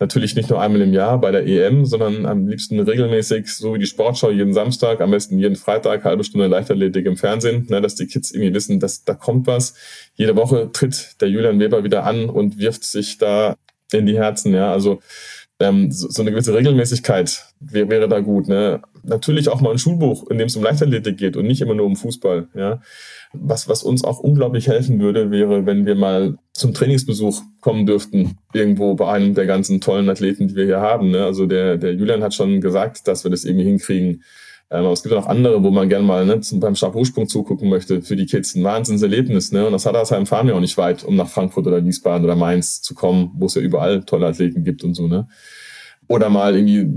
natürlich 0.00 0.36
nicht 0.36 0.48
nur 0.50 0.60
einmal 0.60 0.80
im 0.82 0.92
Jahr 0.92 1.20
bei 1.20 1.30
der 1.30 1.46
EM, 1.46 1.84
sondern 1.84 2.24
am 2.24 2.46
liebsten 2.46 2.78
regelmäßig, 2.78 3.52
so 3.52 3.74
wie 3.74 3.78
die 3.78 3.86
Sportschau 3.86 4.30
jeden 4.30 4.52
Samstag, 4.52 5.00
am 5.00 5.10
besten 5.10 5.38
jeden 5.38 5.56
Freitag, 5.56 6.04
halbe 6.04 6.24
Stunde 6.24 6.46
Leichtathletik 6.46 7.06
im 7.06 7.16
Fernsehen, 7.16 7.66
ne, 7.68 7.80
dass 7.80 7.96
die 7.96 8.06
Kids 8.06 8.30
irgendwie 8.30 8.54
wissen, 8.54 8.78
dass 8.80 9.04
da 9.04 9.14
kommt 9.14 9.46
was. 9.46 9.74
Jede 10.14 10.36
Woche 10.36 10.70
tritt 10.72 11.20
der 11.20 11.28
Julian 11.28 11.58
Weber 11.58 11.82
wieder 11.82 12.04
an 12.04 12.28
und 12.28 12.58
wirft 12.58 12.84
sich 12.84 13.18
da 13.18 13.56
in 13.92 14.06
die 14.06 14.18
Herzen, 14.18 14.54
ja, 14.54 14.72
also 14.72 15.00
ähm, 15.60 15.90
so, 15.90 16.08
so 16.08 16.22
eine 16.22 16.30
gewisse 16.30 16.54
Regelmäßigkeit 16.54 17.46
wäre, 17.60 17.88
wäre 17.88 18.08
da 18.08 18.20
gut. 18.20 18.48
Ne? 18.48 18.80
Natürlich 19.02 19.48
auch 19.48 19.60
mal 19.60 19.72
ein 19.72 19.78
Schulbuch, 19.78 20.28
in 20.30 20.38
dem 20.38 20.46
es 20.46 20.56
um 20.56 20.62
Leichtathletik 20.62 21.16
geht 21.16 21.36
und 21.36 21.46
nicht 21.46 21.60
immer 21.60 21.74
nur 21.74 21.86
um 21.86 21.96
Fußball. 21.96 22.48
Ja? 22.54 22.80
Was, 23.32 23.68
was 23.68 23.82
uns 23.82 24.04
auch 24.04 24.20
unglaublich 24.20 24.68
helfen 24.68 25.00
würde, 25.00 25.30
wäre, 25.30 25.66
wenn 25.66 25.84
wir 25.84 25.94
mal 25.94 26.38
zum 26.52 26.72
Trainingsbesuch 26.72 27.42
kommen 27.60 27.86
dürften, 27.86 28.38
irgendwo 28.54 28.94
bei 28.94 29.12
einem 29.12 29.34
der 29.34 29.46
ganzen 29.46 29.80
tollen 29.80 30.08
Athleten, 30.08 30.48
die 30.48 30.56
wir 30.56 30.64
hier 30.64 30.80
haben. 30.80 31.10
Ne? 31.10 31.24
Also 31.24 31.46
der, 31.46 31.76
der 31.76 31.94
Julian 31.94 32.22
hat 32.22 32.34
schon 32.34 32.60
gesagt, 32.60 33.06
dass 33.06 33.24
wir 33.24 33.30
das 33.30 33.44
irgendwie 33.44 33.66
hinkriegen. 33.66 34.22
Ähm, 34.70 34.84
aber 34.84 34.92
es 34.92 35.02
gibt 35.02 35.14
auch 35.14 35.26
andere, 35.26 35.62
wo 35.62 35.70
man 35.70 35.88
gerne 35.88 36.06
mal 36.06 36.26
ne, 36.26 36.40
zum, 36.40 36.60
beim 36.60 36.74
Stabhochsprung 36.74 37.28
zugucken 37.28 37.68
möchte 37.68 38.02
für 38.02 38.16
die 38.16 38.26
Kids. 38.26 38.54
Ein 38.54 38.64
Wahnsinnserlebnis. 38.64 39.52
Ne? 39.52 39.66
Und 39.66 39.72
das 39.72 39.86
Hattersheim 39.86 40.26
fahren 40.26 40.46
wir 40.46 40.56
auch 40.56 40.60
nicht 40.60 40.76
weit, 40.76 41.04
um 41.04 41.16
nach 41.16 41.28
Frankfurt 41.28 41.66
oder 41.66 41.84
Wiesbaden 41.84 42.24
oder 42.24 42.36
Mainz 42.36 42.82
zu 42.82 42.94
kommen, 42.94 43.32
wo 43.34 43.46
es 43.46 43.54
ja 43.54 43.62
überall 43.62 44.04
tolle 44.04 44.26
Athleten 44.26 44.64
gibt 44.64 44.84
und 44.84 44.94
so. 44.94 45.06
Ne? 45.06 45.26
Oder 46.06 46.30
mal 46.30 46.56
irgendwie, 46.56 46.88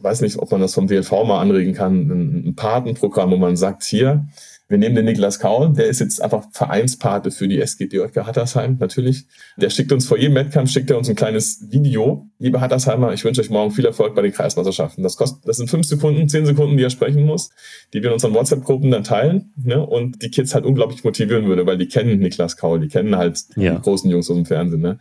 weiß 0.00 0.22
nicht, 0.22 0.38
ob 0.38 0.50
man 0.50 0.60
das 0.60 0.74
vom 0.74 0.86
DLV 0.86 1.10
mal 1.26 1.40
anregen 1.40 1.74
kann, 1.74 2.08
ein, 2.10 2.48
ein 2.48 2.56
Patenprogramm, 2.56 3.30
wo 3.30 3.36
man 3.36 3.56
sagt, 3.56 3.84
hier, 3.84 4.26
wir 4.68 4.78
nehmen 4.78 4.94
den 4.94 5.04
Niklas 5.04 5.38
Kaul, 5.38 5.74
der 5.74 5.86
ist 5.86 6.00
jetzt 6.00 6.22
einfach 6.22 6.46
Vereinspate 6.52 7.30
für 7.30 7.46
die 7.46 7.60
SGD 7.60 8.00
Hattersheim, 8.00 8.78
natürlich. 8.80 9.26
Der 9.58 9.68
schickt 9.68 9.92
uns 9.92 10.06
vor 10.06 10.16
jedem 10.16 10.36
Wettkampf, 10.36 10.70
schickt 10.70 10.90
er 10.90 10.96
uns 10.96 11.08
ein 11.10 11.16
kleines 11.16 11.66
Video. 11.70 12.30
Liebe 12.38 12.62
Hattersheimer, 12.62 13.12
ich 13.12 13.24
wünsche 13.24 13.42
euch 13.42 13.50
morgen 13.50 13.72
viel 13.72 13.84
Erfolg 13.84 14.14
bei 14.14 14.22
den 14.22 14.32
Kreismeisterschaften. 14.32 15.02
Das 15.02 15.16
kostet, 15.16 15.46
das 15.46 15.58
sind 15.58 15.68
fünf 15.68 15.86
Sekunden, 15.86 16.28
zehn 16.30 16.46
Sekunden, 16.46 16.78
die 16.78 16.82
er 16.82 16.90
sprechen 16.90 17.24
muss, 17.24 17.50
die 17.92 18.00
wir 18.00 18.08
in 18.08 18.14
unseren 18.14 18.32
WhatsApp-Gruppen 18.32 18.90
dann 18.90 19.04
teilen, 19.04 19.52
ne? 19.62 19.84
und 19.84 20.22
die 20.22 20.30
Kids 20.30 20.54
halt 20.54 20.64
unglaublich 20.64 21.04
motivieren 21.04 21.46
würde, 21.46 21.66
weil 21.66 21.76
die 21.76 21.88
kennen 21.88 22.18
Niklas 22.18 22.56
Kaul, 22.56 22.80
die 22.80 22.88
kennen 22.88 23.16
halt 23.16 23.44
ja. 23.56 23.74
die 23.74 23.82
großen 23.82 24.10
Jungs 24.10 24.30
aus 24.30 24.36
dem 24.36 24.46
Fernsehen, 24.46 24.80
ne? 24.80 24.98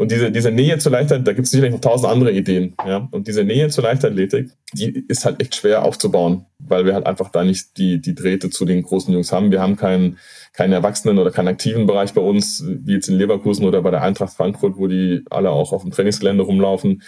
Und 0.00 0.10
diese, 0.10 0.32
diese 0.32 0.50
Nähe 0.50 0.78
zur 0.78 0.92
Leichtathletik, 0.92 1.26
da 1.26 1.32
gibt 1.34 1.44
es 1.44 1.50
sicherlich 1.50 1.74
noch 1.74 1.80
tausend 1.82 2.10
andere 2.10 2.32
Ideen. 2.32 2.72
Ja? 2.86 3.06
Und 3.10 3.28
diese 3.28 3.44
Nähe 3.44 3.68
zur 3.68 3.84
Leichtathletik, 3.84 4.48
die 4.72 5.04
ist 5.08 5.26
halt 5.26 5.42
echt 5.42 5.54
schwer 5.54 5.84
aufzubauen, 5.84 6.46
weil 6.58 6.86
wir 6.86 6.94
halt 6.94 7.04
einfach 7.04 7.28
da 7.28 7.44
nicht 7.44 7.76
die, 7.76 8.00
die 8.00 8.14
Drähte 8.14 8.48
zu 8.48 8.64
den 8.64 8.82
großen 8.82 9.12
Jungs 9.12 9.30
haben. 9.30 9.50
Wir 9.50 9.60
haben 9.60 9.76
keinen, 9.76 10.16
keinen 10.54 10.72
Erwachsenen 10.72 11.18
oder 11.18 11.30
keinen 11.30 11.48
aktiven 11.48 11.86
Bereich 11.86 12.14
bei 12.14 12.22
uns, 12.22 12.64
wie 12.66 12.94
jetzt 12.94 13.10
in 13.10 13.16
Leverkusen 13.16 13.66
oder 13.66 13.82
bei 13.82 13.90
der 13.90 14.00
Eintracht 14.00 14.32
Frankfurt, 14.32 14.78
wo 14.78 14.86
die 14.86 15.22
alle 15.28 15.50
auch 15.50 15.74
auf 15.74 15.82
dem 15.82 15.90
Trainingsgelände 15.90 16.44
rumlaufen. 16.44 17.02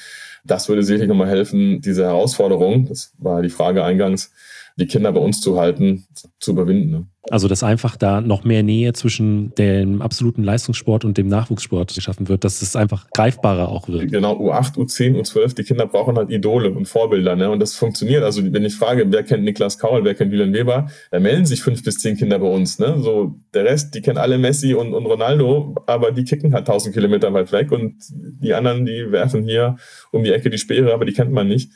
Das 0.45 0.69
würde 0.69 0.83
sicherlich 0.83 1.09
nochmal 1.09 1.31
helfen, 1.31 1.81
diese 1.81 2.05
Herausforderung, 2.05 2.89
das 2.89 3.15
war 3.17 3.41
die 3.41 3.49
Frage 3.49 3.85
eingangs, 3.85 4.35
die 4.77 4.87
Kinder 4.87 5.13
bei 5.13 5.21
uns 5.21 5.41
zu 5.41 5.59
halten, 5.59 6.07
zu 6.39 6.53
überwinden. 6.53 6.91
Ne? 6.91 7.07
Also, 7.31 7.47
dass 7.47 7.63
einfach 7.63 7.97
da 7.97 8.21
noch 8.21 8.43
mehr 8.43 8.65
Nähe 8.65 8.95
zwischen 8.95 9.55
dem 9.55 10.03
absoluten 10.03 10.43
Leistungssport 10.43 11.05
und 11.05 11.17
dem 11.17 11.29
Nachwuchssport 11.29 11.95
geschaffen 11.95 12.29
wird, 12.29 12.43
dass 12.43 12.63
es 12.63 12.75
einfach 12.75 13.09
greifbarer 13.11 13.69
auch 13.69 13.87
wird. 13.87 14.11
Genau, 14.11 14.37
U8, 14.41 14.75
U10, 14.75 15.21
U12, 15.21 15.55
die 15.55 15.63
Kinder 15.63 15.87
brauchen 15.87 16.17
halt 16.17 16.31
Idole 16.31 16.71
und 16.73 16.89
Vorbilder. 16.89 17.37
Ne? 17.37 17.49
Und 17.49 17.61
das 17.61 17.77
funktioniert. 17.77 18.25
Also, 18.25 18.43
wenn 18.53 18.65
ich 18.65 18.75
frage, 18.75 19.07
wer 19.13 19.23
kennt 19.23 19.45
Niklas 19.45 19.79
Kaul, 19.79 20.05
wer 20.05 20.15
kennt 20.15 20.33
Julian 20.33 20.53
Weber, 20.53 20.89
da 21.13 21.21
melden 21.21 21.47
sich 21.47 21.63
fünf 21.63 21.85
bis 21.85 21.99
zehn 21.99 22.17
Kinder 22.17 22.41
bei 22.41 22.49
uns. 22.49 22.81
Ne? 22.81 22.97
So, 22.99 23.37
der 23.55 23.67
Rest, 23.67 23.95
die 23.95 24.01
kennen 24.01 24.19
alle 24.19 24.37
Messi 24.37 24.75
und, 24.75 24.93
und 24.93 25.07
Ronaldo, 25.07 25.77
aber 25.87 26.11
die 26.11 26.25
kicken 26.25 26.53
halt 26.53 26.69
1000 26.69 26.93
Kilometer 26.93 27.33
weit 27.33 27.53
weg 27.53 27.71
und 27.71 27.95
die 28.11 28.53
anderen, 28.53 28.85
die 28.85 29.13
werfen 29.13 29.45
hier 29.45 29.77
um 30.11 30.25
die 30.25 30.33
Ecke 30.33 30.51
die 30.51 30.59
Speere, 30.59 30.93
aber 30.93 31.05
die 31.05 31.13
kennt 31.13 31.31
man 31.31 31.47
nicht. 31.47 31.71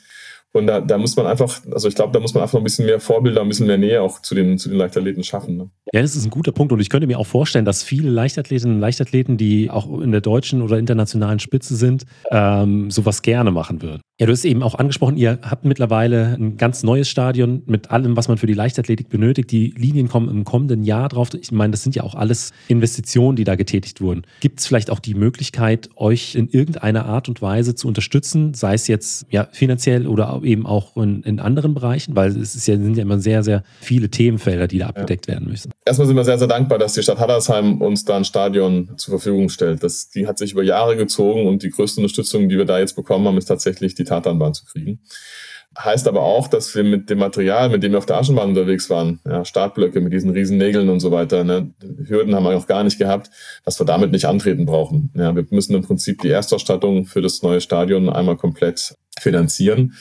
Und 0.53 0.67
da, 0.67 0.81
da 0.81 0.97
muss 0.97 1.15
man 1.15 1.27
einfach, 1.27 1.61
also 1.71 1.87
ich 1.87 1.95
glaube, 1.95 2.13
da 2.13 2.19
muss 2.19 2.33
man 2.33 2.41
einfach 2.41 2.53
noch 2.53 2.61
ein 2.61 2.63
bisschen 2.63 2.85
mehr 2.85 2.99
Vorbilder, 2.99 3.41
ein 3.41 3.47
bisschen 3.47 3.67
mehr 3.67 3.77
Nähe 3.77 4.01
auch 4.01 4.21
zu 4.21 4.33
den, 4.33 4.57
zu 4.57 4.69
den 4.69 4.77
Leichtathleten 4.77 5.23
schaffen. 5.23 5.57
Ne? 5.57 5.69
Ja, 5.93 6.01
das 6.01 6.15
ist 6.15 6.25
ein 6.25 6.31
guter 6.31 6.51
Punkt. 6.51 6.71
Und 6.73 6.79
ich 6.79 6.89
könnte 6.89 7.05
mir 7.05 7.19
auch 7.19 7.27
vorstellen, 7.27 7.65
dass 7.65 7.83
viele 7.83 8.09
Leichtathletinnen 8.09 8.75
und 8.75 8.81
Leichtathleten, 8.81 9.37
die 9.37 9.69
auch 9.69 9.99
in 9.99 10.11
der 10.11 10.21
deutschen 10.21 10.61
oder 10.61 10.79
internationalen 10.79 11.39
Spitze 11.39 11.75
sind, 11.75 12.05
ähm, 12.31 12.89
sowas 12.89 13.21
gerne 13.21 13.51
machen 13.51 13.81
würden. 13.81 14.01
Ja, 14.19 14.25
du 14.25 14.31
hast 14.31 14.45
eben 14.45 14.63
auch 14.63 14.73
angesprochen, 14.73 15.15
ihr 15.15 15.37
habt 15.43 15.63
mittlerweile 15.63 16.33
ein 16.39 16.57
ganz 16.57 16.81
neues 16.81 17.07
Stadion 17.07 17.61
mit 17.67 17.91
allem, 17.91 18.17
was 18.17 18.27
man 18.27 18.39
für 18.39 18.47
die 18.47 18.55
Leichtathletik 18.55 19.09
benötigt. 19.09 19.51
Die 19.51 19.75
Linien 19.77 20.07
kommen 20.07 20.27
im 20.27 20.43
kommenden 20.43 20.83
Jahr 20.83 21.07
drauf. 21.07 21.29
Ich 21.39 21.51
meine, 21.51 21.69
das 21.69 21.83
sind 21.83 21.93
ja 21.93 22.01
auch 22.01 22.15
alles 22.15 22.51
Investitionen, 22.67 23.35
die 23.35 23.43
da 23.43 23.53
getätigt 23.53 24.01
wurden. 24.01 24.23
Gibt 24.39 24.59
es 24.59 24.65
vielleicht 24.65 24.89
auch 24.89 24.97
die 24.97 25.13
Möglichkeit, 25.13 25.91
euch 25.97 26.33
in 26.33 26.49
irgendeiner 26.49 27.05
Art 27.05 27.29
und 27.29 27.43
Weise 27.43 27.75
zu 27.75 27.87
unterstützen, 27.87 28.55
sei 28.55 28.73
es 28.73 28.87
jetzt 28.87 29.27
ja 29.29 29.49
finanziell 29.51 30.07
oder 30.07 30.41
eben 30.43 30.65
auch 30.65 30.97
in, 30.97 31.21
in 31.21 31.39
anderen 31.39 31.75
Bereichen? 31.75 32.15
Weil 32.15 32.35
es 32.35 32.55
ja, 32.65 32.75
sind 32.75 32.97
ja 32.97 33.03
immer 33.03 33.19
sehr, 33.19 33.43
sehr 33.43 33.61
viele 33.81 34.09
Themenfelder, 34.09 34.67
die 34.67 34.79
da 34.79 34.87
abgedeckt 34.87 35.27
ja. 35.27 35.33
werden 35.33 35.47
müssen. 35.47 35.69
Erstmal 35.85 36.07
sind 36.07 36.15
wir 36.15 36.25
sehr, 36.25 36.39
sehr 36.39 36.47
dankbar, 36.47 36.79
dass 36.79 36.93
die 36.93 37.03
Stadt 37.03 37.19
Hattersheim 37.19 37.83
uns 37.83 38.03
da 38.03 38.17
ein 38.17 38.25
Stadion 38.25 38.97
zur 38.97 39.11
Verfügung 39.11 39.49
stellt. 39.49 39.83
Das, 39.83 40.09
die 40.09 40.25
hat 40.25 40.39
sich 40.39 40.53
über 40.53 40.63
Jahre 40.63 40.97
gezogen 40.97 41.45
und 41.45 41.61
die 41.61 41.69
größte 41.69 42.01
Unterstützung, 42.01 42.49
die 42.49 42.57
wir 42.57 42.65
da 42.65 42.79
jetzt 42.79 42.95
bekommen 42.95 43.27
haben, 43.27 43.37
ist 43.37 43.45
tatsächlich 43.45 43.93
die 43.93 44.06
Tatanbahn 44.07 44.53
zu 44.53 44.65
kriegen. 44.65 44.99
Heißt 45.77 46.07
aber 46.07 46.23
auch, 46.23 46.47
dass 46.47 46.73
wir 46.73 46.83
mit 46.83 47.09
dem 47.09 47.19
Material, 47.19 47.69
mit 47.69 47.83
dem 47.83 47.91
wir 47.91 47.99
auf 47.99 48.07
der 48.07 48.17
Aschenbahn 48.17 48.49
unterwegs 48.49 48.89
waren, 48.89 49.19
ja, 49.27 49.45
Startblöcke 49.45 50.01
mit 50.01 50.11
diesen 50.11 50.31
riesen 50.31 50.57
Nägeln 50.57 50.89
und 50.89 50.99
so 50.99 51.11
weiter, 51.11 51.43
ne, 51.43 51.71
Hürden 52.07 52.33
haben 52.33 52.43
wir 52.43 52.53
noch 52.53 52.65
gar 52.65 52.83
nicht 52.83 52.97
gehabt, 52.97 53.29
dass 53.63 53.79
wir 53.79 53.85
damit 53.85 54.11
nicht 54.11 54.25
antreten 54.25 54.65
brauchen. 54.65 55.11
Ja, 55.15 55.35
wir 55.35 55.45
müssen 55.51 55.75
im 55.75 55.83
Prinzip 55.83 56.21
die 56.21 56.29
Erstausstattung 56.29 57.05
für 57.05 57.21
das 57.21 57.43
neue 57.43 57.61
Stadion 57.61 58.09
einmal 58.09 58.37
komplett 58.37 58.95
finanzieren. 59.19 59.93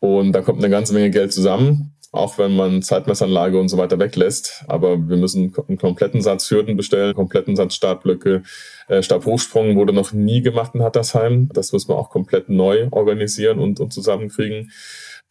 Und 0.00 0.32
da 0.32 0.40
kommt 0.40 0.60
eine 0.60 0.70
ganze 0.70 0.94
Menge 0.94 1.10
Geld 1.10 1.32
zusammen, 1.32 1.97
auch 2.10 2.38
wenn 2.38 2.56
man 2.56 2.82
Zeitmessanlage 2.82 3.60
und 3.60 3.68
so 3.68 3.76
weiter 3.76 3.98
weglässt. 3.98 4.64
Aber 4.66 5.08
wir 5.08 5.16
müssen 5.16 5.54
einen 5.68 5.78
kompletten 5.78 6.22
Satz 6.22 6.50
Hürden 6.50 6.76
bestellen, 6.76 7.06
einen 7.06 7.14
kompletten 7.14 7.56
Satz 7.56 7.74
Startblöcke, 7.74 8.42
äh, 8.88 9.02
Stabhochsprung 9.02 9.76
wurde 9.76 9.92
noch 9.92 10.12
nie 10.12 10.40
gemacht 10.40 10.74
in 10.74 10.82
Hattersheim. 10.82 11.48
Das 11.52 11.72
müssen 11.72 11.90
wir 11.90 11.96
auch 11.96 12.10
komplett 12.10 12.48
neu 12.48 12.88
organisieren 12.90 13.58
und, 13.58 13.80
und 13.80 13.92
zusammenkriegen. 13.92 14.70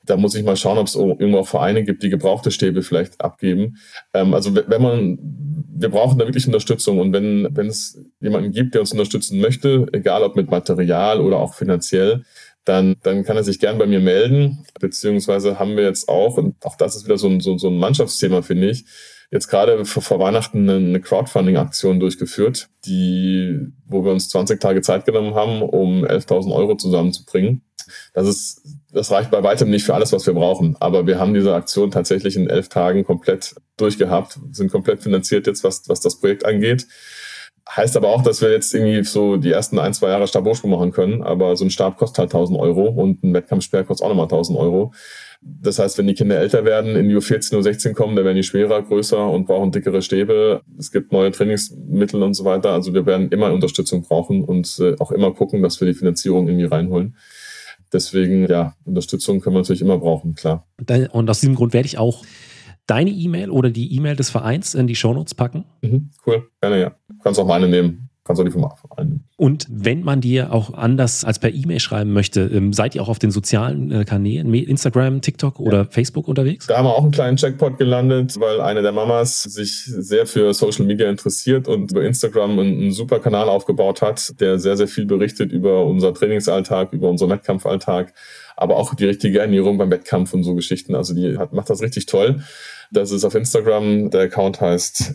Da 0.05 0.15
muss 0.15 0.35
ich 0.35 0.43
mal 0.43 0.55
schauen, 0.55 0.77
ob 0.77 0.87
es 0.87 0.95
irgendwo 0.95 1.39
auch 1.39 1.47
Vereine 1.47 1.83
gibt, 1.83 2.01
die 2.01 2.09
gebrauchte 2.09 2.51
Stäbe 2.51 2.81
vielleicht 2.81 3.19
abgeben. 3.19 3.77
Ähm, 4.13 4.33
also 4.33 4.55
wenn 4.55 4.81
man, 4.81 5.17
wir 5.75 5.89
brauchen 5.89 6.19
da 6.19 6.25
wirklich 6.25 6.45
Unterstützung 6.45 6.99
und 6.99 7.11
wenn, 7.11 7.47
wenn 7.51 7.67
es 7.67 7.99
jemanden 8.21 8.51
gibt, 8.51 8.75
der 8.75 8.81
uns 8.81 8.91
unterstützen 8.91 9.41
möchte, 9.41 9.87
egal 9.91 10.23
ob 10.23 10.35
mit 10.35 10.49
Material 10.49 11.19
oder 11.19 11.37
auch 11.37 11.55
finanziell, 11.55 12.23
dann, 12.67 12.97
dann 13.03 13.23
kann 13.23 13.37
er 13.37 13.43
sich 13.43 13.59
gern 13.59 13.77
bei 13.77 13.85
mir 13.85 13.99
melden. 13.99 14.65
Beziehungsweise 14.79 15.59
haben 15.59 15.77
wir 15.77 15.83
jetzt 15.83 16.09
auch, 16.09 16.37
und 16.37 16.55
auch 16.65 16.75
das 16.75 16.95
ist 16.95 17.05
wieder 17.05 17.17
so 17.17 17.27
ein, 17.27 17.39
so, 17.39 17.57
so 17.57 17.69
ein 17.69 17.77
Mannschaftsthema, 17.77 18.41
finde 18.41 18.69
ich, 18.69 18.85
jetzt 19.31 19.47
gerade 19.47 19.85
vor, 19.85 20.19
Weihnachten 20.19 20.69
eine 20.69 20.99
Crowdfunding-Aktion 20.99 21.99
durchgeführt, 21.99 22.69
die, 22.85 23.59
wo 23.85 24.03
wir 24.03 24.11
uns 24.11 24.29
20 24.29 24.59
Tage 24.59 24.81
Zeit 24.81 25.05
genommen 25.05 25.35
haben, 25.35 25.61
um 25.61 26.05
11.000 26.05 26.53
Euro 26.53 26.75
zusammenzubringen. 26.75 27.61
Das 28.13 28.27
ist, 28.27 28.63
das 28.91 29.11
reicht 29.11 29.31
bei 29.31 29.43
weitem 29.43 29.69
nicht 29.69 29.85
für 29.85 29.93
alles, 29.93 30.11
was 30.11 30.27
wir 30.27 30.33
brauchen. 30.33 30.75
Aber 30.79 31.07
wir 31.07 31.19
haben 31.19 31.33
diese 31.33 31.53
Aktion 31.53 31.91
tatsächlich 31.91 32.35
in 32.35 32.49
elf 32.49 32.67
Tagen 32.67 33.05
komplett 33.05 33.55
durchgehabt, 33.77 34.39
sind 34.51 34.71
komplett 34.71 35.01
finanziert 35.01 35.47
jetzt, 35.47 35.63
was, 35.63 35.87
was 35.87 36.01
das 36.01 36.19
Projekt 36.19 36.45
angeht. 36.45 36.85
Heißt 37.75 37.97
aber 37.97 38.09
auch, 38.09 38.23
dass 38.23 38.41
wir 38.41 38.51
jetzt 38.51 38.73
irgendwie 38.73 39.03
so 39.03 39.37
die 39.37 39.51
ersten 39.51 39.77
ein, 39.77 39.93
zwei 39.93 40.09
Jahre 40.09 40.27
Stabhochsprung 40.27 40.71
machen 40.71 40.91
können. 40.91 41.21
Aber 41.21 41.55
so 41.55 41.65
ein 41.65 41.69
Stab 41.69 41.97
kostet 41.97 42.19
halt 42.19 42.33
1000 42.33 42.59
Euro 42.59 42.85
und 42.87 43.23
ein 43.23 43.33
Wettkampfsperr 43.33 43.83
kostet 43.83 44.05
auch 44.05 44.09
nochmal 44.09 44.25
1000 44.25 44.57
Euro. 44.57 44.93
Das 45.41 45.77
heißt, 45.77 45.97
wenn 45.97 46.07
die 46.07 46.13
Kinder 46.13 46.37
älter 46.37 46.65
werden, 46.65 46.95
in 46.95 47.09
die 47.09 47.15
U14, 47.15 47.55
U16 47.55 47.93
kommen, 47.93 48.15
dann 48.15 48.25
werden 48.25 48.37
die 48.37 48.43
schwerer, 48.43 48.81
größer 48.81 49.29
und 49.29 49.45
brauchen 49.45 49.71
dickere 49.71 50.01
Stäbe. 50.01 50.61
Es 50.79 50.91
gibt 50.91 51.11
neue 51.11 51.31
Trainingsmittel 51.31 52.23
und 52.23 52.33
so 52.33 52.45
weiter. 52.45 52.71
Also 52.71 52.93
wir 52.93 53.05
werden 53.05 53.29
immer 53.29 53.51
Unterstützung 53.51 54.01
brauchen 54.01 54.43
und 54.43 54.79
äh, 54.79 54.95
auch 54.99 55.11
immer 55.11 55.33
gucken, 55.33 55.61
dass 55.61 55.79
wir 55.79 55.87
die 55.87 55.93
Finanzierung 55.93 56.47
irgendwie 56.47 56.65
reinholen. 56.65 57.15
Deswegen, 57.93 58.47
ja, 58.47 58.75
Unterstützung 58.85 59.39
können 59.39 59.55
wir 59.55 59.59
natürlich 59.61 59.81
immer 59.81 59.97
brauchen, 59.97 60.35
klar. 60.35 60.65
Und 61.11 61.29
aus 61.29 61.39
diesem 61.39 61.55
Grund 61.55 61.73
werde 61.73 61.85
ich 61.85 61.97
auch 61.97 62.23
deine 62.85 63.11
E-Mail 63.11 63.49
oder 63.51 63.69
die 63.69 63.95
E-Mail 63.95 64.15
des 64.15 64.29
Vereins 64.29 64.73
in 64.73 64.87
die 64.87 64.95
Shownotes 64.95 65.35
packen? 65.35 65.65
Mhm, 65.81 66.09
cool, 66.25 66.49
gerne, 66.59 66.79
ja. 66.79 66.96
Du 67.17 67.23
kannst 67.23 67.39
auch 67.39 67.47
meine 67.47 67.67
nehmen. 67.67 68.09
Kannst 68.27 68.41
auch 68.41 68.45
die 68.45 68.51
vom 68.51 68.69
nehmen. 68.97 69.23
Und 69.37 69.67
wenn 69.69 70.03
man 70.03 70.19
dir 70.19 70.51
auch 70.51 70.73
anders 70.73 71.23
als 71.23 71.39
per 71.39 71.53
E-Mail 71.53 71.79
schreiben 71.79 72.11
möchte, 72.11 72.41
ähm, 72.41 72.73
seid 72.73 72.93
ihr 72.93 73.01
auch 73.01 73.07
auf 73.07 73.19
den 73.19 73.31
sozialen 73.31 73.89
äh, 73.89 74.03
Kanälen, 74.03 74.53
Instagram, 74.53 75.21
TikTok 75.21 75.61
oder 75.61 75.77
ja. 75.77 75.85
Facebook 75.85 76.27
unterwegs? 76.27 76.67
Da 76.67 76.77
haben 76.77 76.85
wir 76.85 76.93
auch 76.93 77.03
einen 77.03 77.11
kleinen 77.11 77.37
Checkpot 77.37 77.77
gelandet, 77.77 78.37
weil 78.37 78.59
eine 78.59 78.81
der 78.81 78.91
Mamas 78.91 79.43
sich 79.43 79.85
sehr 79.85 80.25
für 80.25 80.53
Social 80.53 80.85
Media 80.85 81.09
interessiert 81.09 81.69
und 81.69 81.91
über 81.91 82.03
Instagram 82.03 82.59
einen, 82.59 82.81
einen 82.81 82.91
super 82.91 83.19
Kanal 83.19 83.47
aufgebaut 83.47 84.01
hat, 84.01 84.37
der 84.41 84.59
sehr, 84.59 84.75
sehr 84.75 84.89
viel 84.89 85.05
berichtet 85.05 85.53
über 85.53 85.85
unser 85.85 86.13
Trainingsalltag, 86.13 86.91
über 86.91 87.09
unseren 87.09 87.29
Wettkampfalltag, 87.29 88.13
aber 88.57 88.75
auch 88.75 88.93
die 88.93 89.05
richtige 89.05 89.39
Ernährung 89.39 89.77
beim 89.77 89.89
Wettkampf 89.89 90.33
und 90.33 90.43
so 90.43 90.53
Geschichten. 90.53 90.95
Also 90.95 91.13
die 91.13 91.37
hat, 91.37 91.53
macht 91.53 91.69
das 91.69 91.81
richtig 91.81 92.07
toll. 92.07 92.41
Das 92.91 93.11
ist 93.11 93.23
auf 93.23 93.35
Instagram. 93.35 94.09
Der 94.09 94.21
Account 94.21 94.61
heißt 94.61 95.13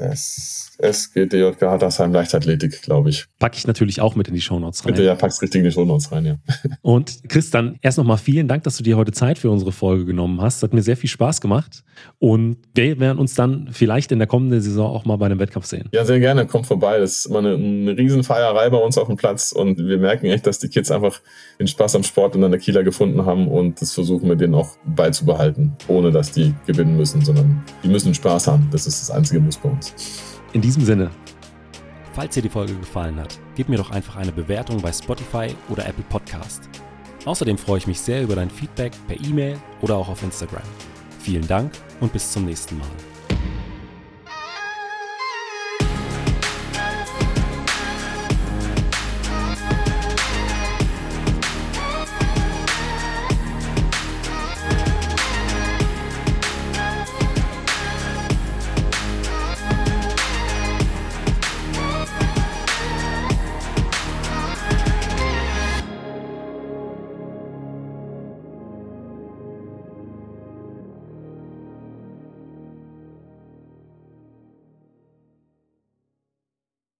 SGDJK 0.83 1.63
Hattersheim 1.63 2.13
Leichtathletik, 2.13 2.83
glaube 2.83 3.11
ich. 3.11 3.27
Packe 3.39 3.57
ich 3.57 3.67
natürlich 3.67 4.01
auch 4.01 4.17
mit 4.17 4.29
in 4.29 4.35
die 4.35 4.41
Shownotes 4.41 4.85
rein. 4.85 4.93
Bitte, 4.93 5.05
ja, 5.05 5.15
pack's 5.15 5.41
richtig 5.41 5.61
in 5.61 5.65
die 5.65 5.73
Shownotes 5.73 6.11
rein, 6.13 6.27
ja. 6.27 6.37
Und 6.83 7.29
Chris, 7.29 7.51
dann 7.51 7.79
erst 7.83 7.99
nochmal 7.99 8.19
vielen 8.19 8.49
Dank, 8.49 8.65
dass 8.65 8.77
du 8.77 8.83
dir 8.83 8.97
heute 8.97 9.13
Zeit 9.13 9.39
für 9.39 9.51
unsere 9.51 9.73
Folge 9.73 10.05
genommen 10.05 10.41
hast. 10.41 10.63
Hat 10.63 10.75
mir 10.75 10.83
sehr 10.83 10.97
viel 10.97 11.09
Spaß 11.09 11.41
gemacht. 11.41 11.85
Und 12.19 12.57
wir 12.75 12.99
werden 12.99 13.19
uns 13.19 13.35
dann 13.35 13.69
vielleicht 13.71 14.13
in 14.13 14.19
der 14.19 14.27
kommenden 14.27 14.61
Saison 14.61 14.91
auch 14.91 15.05
mal 15.05 15.17
bei 15.17 15.27
einem 15.27 15.39
Wettkampf 15.39 15.67
sehen. 15.67 15.89
Ja, 15.93 16.05
sehr 16.05 16.21
gerne. 16.21 16.47
Kommt 16.47 16.67
vorbei. 16.67 16.99
Das 16.99 17.19
ist 17.19 17.27
immer 17.27 17.39
eine, 17.39 17.55
eine 17.55 17.97
Riesenfeierei 17.97 18.71
bei 18.71 18.79
uns 18.79 18.99
auf 18.99 19.07
dem 19.07 19.17
Platz. 19.17 19.53
Und 19.53 19.79
wir 19.79 19.99
merken 19.99 20.27
echt, 20.27 20.47
dass 20.47 20.59
die 20.59 20.69
Kids 20.69 20.91
einfach 20.91 21.21
den 21.61 21.69
Spaß 21.69 21.97
am 21.97 22.03
Sport 22.03 22.35
in 22.35 22.41
der 22.41 22.59
Kieler 22.59 22.83
gefunden 22.83 23.25
haben. 23.25 23.47
Und 23.47 23.81
das 23.81 23.93
versuchen 23.93 24.29
wir 24.29 24.37
denen 24.37 24.55
auch 24.55 24.77
beizubehalten, 24.85 25.77
ohne 25.87 26.11
dass 26.11 26.33
die 26.33 26.55
gewinnen 26.67 26.97
müssen, 26.97 27.25
sondern 27.25 27.62
die 27.83 27.88
müssen 27.88 28.14
Spaß 28.14 28.48
haben. 28.48 28.68
Das 28.70 28.87
ist 28.87 29.01
das 29.01 29.11
einzige 29.11 29.40
Muss 29.40 29.57
bei 29.57 29.68
uns. 29.68 29.94
In 30.53 30.61
diesem 30.61 30.85
Sinne. 30.85 31.11
Falls 32.12 32.35
dir 32.35 32.42
die 32.42 32.48
Folge 32.48 32.75
gefallen 32.75 33.18
hat, 33.18 33.38
gib 33.55 33.68
mir 33.68 33.79
doch 33.79 33.90
einfach 33.90 34.16
eine 34.16 34.33
Bewertung 34.33 34.81
bei 34.83 34.92
Spotify 34.92 35.55
oder 35.70 35.87
Apple 35.87 36.05
Podcast. 36.11 36.68
Außerdem 37.25 37.57
freue 37.57 37.79
ich 37.79 37.87
mich 37.87 38.01
sehr 38.01 38.22
über 38.22 38.35
dein 38.35 38.51
Feedback 38.51 38.92
per 39.07 39.18
E-Mail 39.18 39.57
oder 39.81 39.96
auch 39.96 40.09
auf 40.09 40.22
Instagram. 40.22 40.62
Vielen 41.20 41.46
Dank 41.46 41.72
und 42.01 42.12
bis 42.12 42.31
zum 42.33 42.44
nächsten 42.44 42.79
Mal. 42.79 43.12